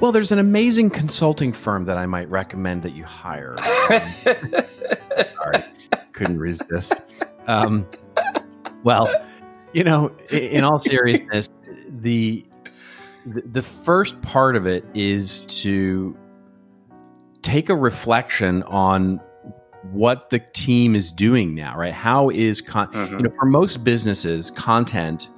[0.00, 3.54] Well, there's an amazing consulting firm that I might recommend that you hire.
[3.60, 4.02] Um,
[5.36, 5.64] sorry,
[6.12, 6.94] couldn't resist.
[7.46, 7.86] Um,
[8.82, 9.12] well,
[9.72, 11.48] you know, in, in all seriousness,
[11.88, 12.44] the
[13.26, 16.16] the first part of it is to
[17.42, 19.20] take a reflection on
[19.92, 21.92] what the team is doing now, right?
[21.92, 23.18] How is con- mm-hmm.
[23.18, 25.28] you know for most businesses, content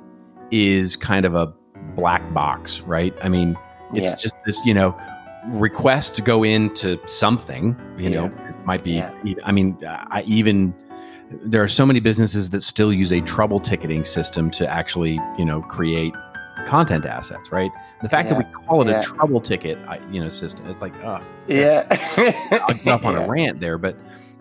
[0.53, 1.53] is kind of a
[1.97, 3.15] black box, right?
[3.23, 3.57] I mean,
[3.93, 4.15] it's yeah.
[4.17, 4.97] just this, you know,
[5.47, 8.09] request to go into something, you yeah.
[8.11, 9.15] know, it might be yeah.
[9.45, 10.75] I mean, I even
[11.45, 15.45] there are so many businesses that still use a trouble ticketing system to actually, you
[15.45, 16.15] know, create
[16.67, 17.71] content assets, right?
[18.03, 19.01] The fact yeah, that we call it yeah.
[19.01, 19.79] a trouble ticket,
[20.11, 21.87] you know, system, it's like, oh, yeah,
[22.69, 23.97] I'll get up on a rant there, but,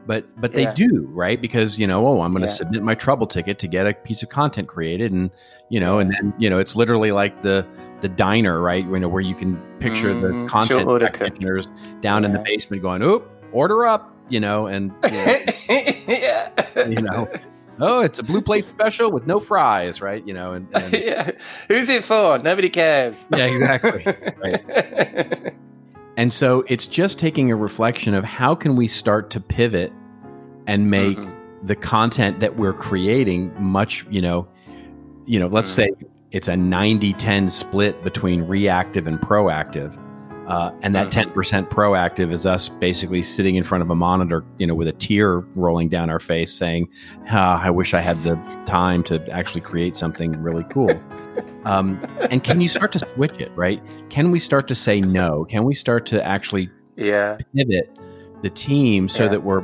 [0.06, 1.42] but, but they do, right?
[1.42, 4.24] Because you know, oh, I'm going to submit my trouble ticket to get a piece
[4.24, 5.30] of content created, and
[5.70, 7.66] you know, and then you know, it's literally like the
[8.02, 8.86] the diner, right?
[8.86, 10.44] You know, where you can picture mm-hmm.
[10.44, 11.68] the content practitioners
[12.02, 15.38] down in the basement going, "Oop, order up," you know, and you know,
[16.08, 16.52] yeah.
[16.88, 17.30] you know
[17.82, 20.26] oh, it's a blue plate special with no fries, right?
[20.26, 21.32] You know, and, and yeah.
[21.68, 22.40] who's it for?
[22.40, 23.28] Nobody cares.
[23.36, 24.06] Yeah, exactly.
[24.38, 25.54] right.
[26.18, 29.92] And so it's just taking a reflection of how can we start to pivot
[30.68, 31.66] and make mm-hmm.
[31.66, 34.48] the content that we're creating much, you know,
[35.26, 35.94] you know, let's mm-hmm.
[36.00, 39.98] say it's a 90-10 split between reactive and proactive
[40.52, 44.44] uh, and that ten percent proactive is us basically sitting in front of a monitor,
[44.58, 46.90] you know, with a tear rolling down our face, saying,
[47.30, 51.02] ah, "I wish I had the time to actually create something really cool."
[51.64, 53.80] Um, and can you start to switch it, right?
[54.10, 55.46] Can we start to say no?
[55.46, 57.38] Can we start to actually yeah.
[57.56, 58.00] pivot
[58.42, 59.30] the team so yeah.
[59.30, 59.64] that we're,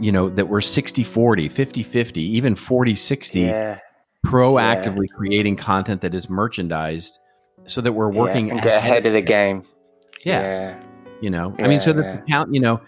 [0.00, 3.78] you know, that we're 60 40, 50 50, even 40 60, yeah.
[4.26, 5.16] Proactively yeah.
[5.16, 7.18] creating content that is merchandised
[7.66, 9.64] so that we're working and get ahead of the game.
[10.24, 10.42] Yeah.
[10.42, 10.82] yeah.
[11.20, 12.20] You know, yeah, I mean, so the yeah.
[12.28, 12.80] count, you know,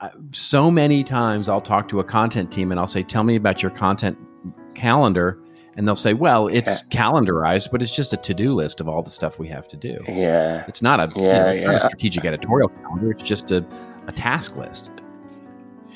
[0.00, 3.36] uh, so many times I'll talk to a content team and I'll say, tell me
[3.36, 4.18] about your content
[4.74, 5.38] calendar.
[5.76, 9.02] And they'll say, well, it's calendarized, but it's just a to do list of all
[9.02, 9.98] the stuff we have to do.
[10.08, 10.64] Yeah.
[10.68, 13.64] It's not a, yeah, you know, not a strategic editorial calendar, it's just a,
[14.06, 14.90] a task list.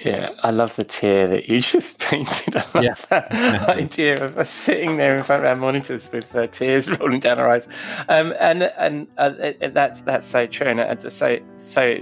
[0.04, 2.56] Yeah, I love the tear that you just painted.
[2.56, 2.94] I love yeah.
[3.08, 7.20] that idea of us sitting there in front of our monitors with uh, tears rolling
[7.20, 7.68] down our eyes,
[8.08, 11.98] um, and and uh, it, that's that's so true, and uh, so so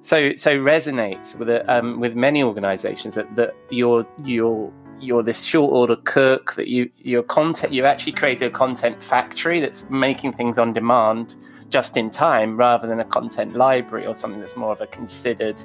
[0.00, 5.42] so so resonates with it, um, with many organisations that that you're you're you're this
[5.42, 10.32] short order cook that you your content you actually created a content factory that's making
[10.32, 11.34] things on demand
[11.70, 15.60] just in time rather than a content library or something that's more of a considered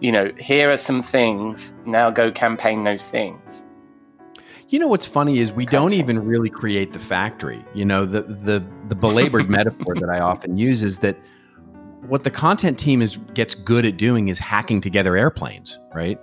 [0.00, 1.74] you know, here are some things.
[1.84, 3.66] Now go campaign those things.
[4.68, 7.64] You know what's funny is we don't even really create the factory.
[7.74, 11.16] You know, the the the belabored metaphor that I often use is that
[12.08, 16.18] what the content team is gets good at doing is hacking together airplanes, right?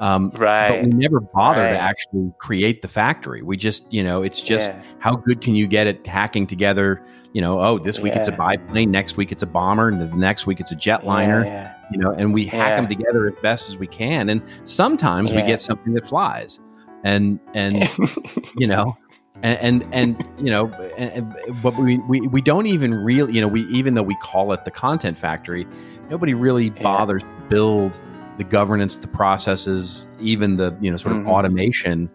[0.00, 0.82] Um, right.
[0.82, 1.72] But we never bother right.
[1.72, 3.42] to actually create the factory.
[3.42, 4.82] We just, you know, it's just yeah.
[4.98, 7.02] how good can you get at hacking together?
[7.32, 8.18] You know, oh, this week yeah.
[8.18, 11.44] it's a biplane, next week it's a bomber, and the next week it's a jetliner.
[11.44, 14.28] Yeah, you know, and we hack them together as best as we can.
[14.28, 16.60] And sometimes we get something that flies,
[17.04, 17.88] and and
[18.56, 18.96] you know,
[19.42, 23.48] and and, and you know, and, but we, we we don't even really, you know,
[23.48, 25.66] we even though we call it the content factory,
[26.10, 27.98] nobody really bothers to build
[28.38, 31.30] the governance, the processes, even the you know sort of mm-hmm.
[31.30, 32.10] automation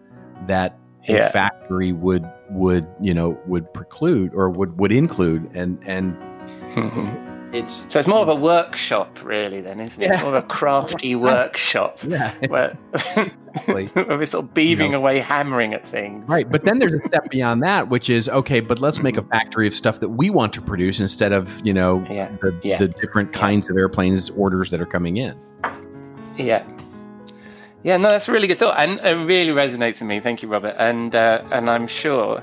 [0.46, 1.26] that yeah.
[1.26, 6.14] a factory would would you know would preclude or would would include, and and
[6.74, 7.31] mm-hmm.
[7.52, 9.60] It's so it's more of a workshop, really.
[9.60, 10.06] Then isn't it?
[10.06, 10.22] Yeah.
[10.22, 11.98] more of a crafty workshop.
[12.06, 12.70] Yeah, where,
[13.66, 16.26] where we're sort of beaving you know, away, hammering at things.
[16.28, 18.60] Right, but then there's a step beyond that, which is okay.
[18.60, 21.74] But let's make a factory of stuff that we want to produce instead of you
[21.74, 22.30] know yeah.
[22.40, 22.78] the, yeah.
[22.78, 25.38] the different kinds of airplanes orders that are coming in.
[26.36, 26.64] Yeah.
[27.84, 30.20] Yeah, no, that's a really good thought, and it really resonates with me.
[30.20, 30.76] Thank you, Robert.
[30.78, 32.42] And uh, and I'm sure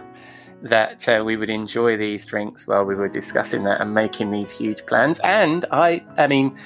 [0.63, 4.51] that uh, we would enjoy these drinks while we were discussing that and making these
[4.51, 5.19] huge plans.
[5.19, 6.57] And I, I mean,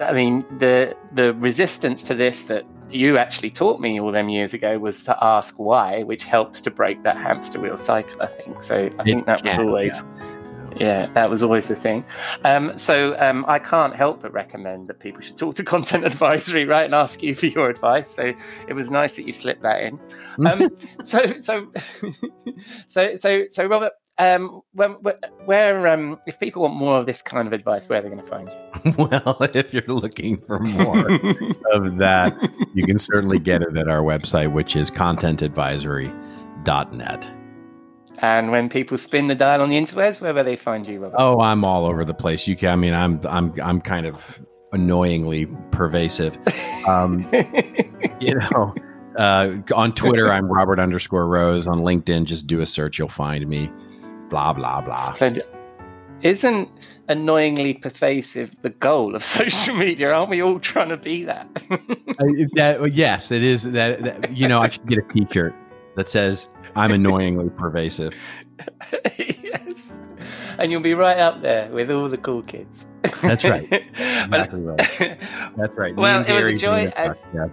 [0.00, 4.54] I mean, the the resistance to this that you actually taught me all them years
[4.54, 8.20] ago was to ask why, which helps to break that hamster wheel cycle.
[8.22, 8.90] I think so.
[8.98, 10.02] I think that was always.
[10.02, 10.17] Yeah
[10.78, 12.04] yeah, that was always the thing.
[12.44, 16.64] Um, so um, I can't help but recommend that people should talk to Content Advisory,
[16.64, 18.08] right, and ask you for your advice.
[18.08, 18.32] So
[18.68, 19.98] it was nice that you slipped that in.
[20.46, 20.70] Um,
[21.02, 21.72] so, so,
[22.86, 24.92] so, so, so, Robert, um, when,
[25.44, 28.20] where, um, if people want more of this kind of advice, where are they going
[28.20, 28.58] to find you?
[28.98, 31.08] Well, if you're looking for more
[31.72, 32.34] of that,
[32.74, 37.37] you can certainly get it at our website, which is contentadvisory.net.
[38.20, 41.16] And when people spin the dial on the interwebs, where will they find you, Robert?
[41.18, 42.48] Oh, I'm all over the place.
[42.48, 42.70] You can.
[42.70, 44.40] I mean, I'm I'm I'm kind of
[44.72, 46.36] annoyingly pervasive.
[46.88, 47.30] Um,
[48.20, 48.74] you know,
[49.16, 51.66] uh, on Twitter, I'm Robert underscore Rose.
[51.68, 53.70] On LinkedIn, just do a search, you'll find me.
[54.30, 55.14] Blah blah blah.
[55.14, 55.44] Splendid.
[56.20, 56.68] Isn't
[57.08, 60.12] annoyingly pervasive the goal of social media?
[60.12, 61.48] Aren't we all trying to be that?
[61.70, 61.76] uh,
[62.54, 63.62] that yes, it is.
[63.62, 65.54] That, that you know, I should get a T-shirt
[65.98, 68.14] that says I'm annoyingly pervasive.
[69.18, 69.98] yes.
[70.56, 72.86] And you'll be right up there with all the cool kids.
[73.20, 73.84] That's right.
[74.28, 75.18] Exactly right.
[75.56, 75.96] That's right.
[75.96, 77.26] Well, it was a joy as.
[77.34, 77.48] Yeah.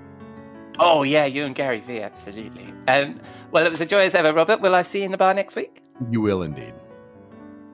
[0.78, 2.72] Oh yeah, you and Gary V, absolutely.
[2.88, 3.20] Um,
[3.52, 4.62] well, it was a joy as ever, Robert.
[4.62, 5.82] Will I see you in the bar next week?
[6.12, 6.74] You will indeed.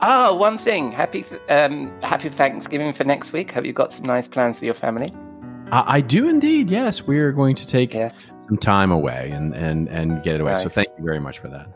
[0.01, 0.91] Oh, one thing.
[0.91, 3.51] Happy um, Happy Thanksgiving for next week.
[3.51, 5.11] Hope you've got some nice plans for your family.
[5.71, 6.69] I, I do indeed.
[6.69, 10.41] Yes, we are going to take yes some time away and and and get it
[10.41, 10.51] away.
[10.51, 10.63] Nice.
[10.63, 11.67] So thank you very much for that.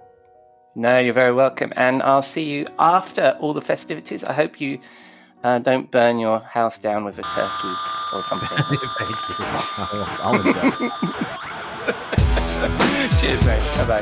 [0.76, 4.26] No, you're very welcome, and I'll see you after all the festivities.
[4.26, 4.82] I hope you
[5.46, 7.74] uh, don't burn your house down with a turkey
[8.14, 8.50] or something.
[8.58, 8.90] thank you.
[10.20, 10.44] I'll, I'll
[13.20, 13.78] Cheers, mate.
[13.78, 14.02] Bye bye.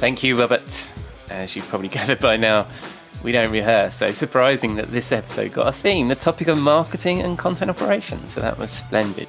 [0.00, 0.90] Thank you, Robert.
[1.28, 2.66] As you've probably gathered by now,
[3.22, 3.96] we don't rehearse.
[3.96, 8.32] So surprising that this episode got a theme, the topic of marketing and content operations.
[8.32, 9.28] So that was splendid.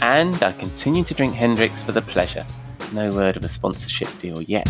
[0.00, 2.46] And I continue to drink Hendrick's for the pleasure.
[2.92, 4.68] No word of a sponsorship deal yet.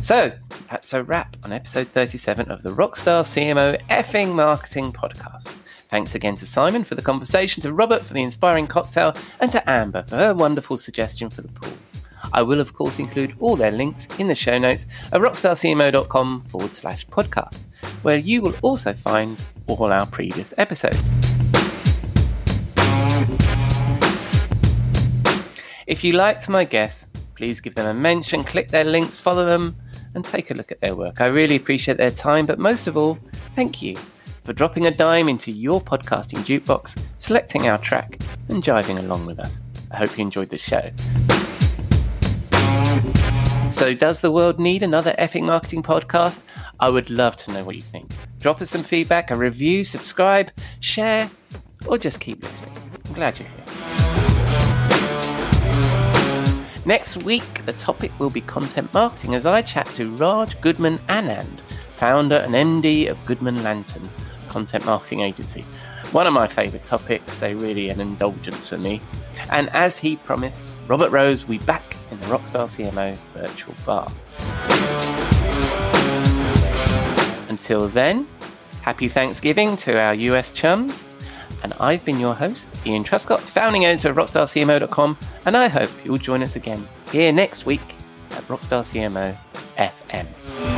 [0.00, 0.32] So
[0.70, 5.52] that's a wrap on episode 37 of the Rockstar CMO effing marketing podcast.
[5.88, 9.68] Thanks again to Simon for the conversation, to Robert for the inspiring cocktail, and to
[9.68, 11.72] Amber for her wonderful suggestion for the pool.
[12.32, 16.74] I will, of course, include all their links in the show notes at rockstarcmo.com forward
[16.74, 17.60] slash podcast,
[18.02, 21.14] where you will also find all our previous episodes.
[25.86, 29.74] If you liked my guests, please give them a mention, click their links, follow them,
[30.14, 31.20] and take a look at their work.
[31.20, 33.18] I really appreciate their time, but most of all,
[33.54, 33.96] thank you
[34.44, 39.38] for dropping a dime into your podcasting jukebox, selecting our track, and jiving along with
[39.38, 39.62] us.
[39.90, 40.90] I hope you enjoyed the show.
[43.70, 46.40] So, does the world need another effing marketing podcast?
[46.80, 48.10] I would love to know what you think.
[48.40, 50.50] Drop us some feedback, a review, subscribe,
[50.80, 51.30] share,
[51.86, 52.74] or just keep listening.
[53.06, 53.64] I'm glad you're here.
[56.86, 61.60] Next week, the topic will be content marketing as I chat to Raj Goodman Anand,
[61.94, 64.08] founder and MD of Goodman Lantern,
[64.48, 65.66] content marketing agency.
[66.12, 69.02] One of my favourite topics, so really an indulgence for me.
[69.50, 74.10] And as he promised, Robert Rose will be back in the Rockstar CMO virtual bar.
[77.48, 78.26] Until then,
[78.82, 81.10] happy Thanksgiving to our US chums.
[81.62, 86.18] And I've been your host, Ian Truscott, founding editor of RockstarCMO.com, and I hope you'll
[86.18, 87.96] join us again here next week
[88.30, 89.36] at Rockstar CMO
[89.76, 90.77] FM.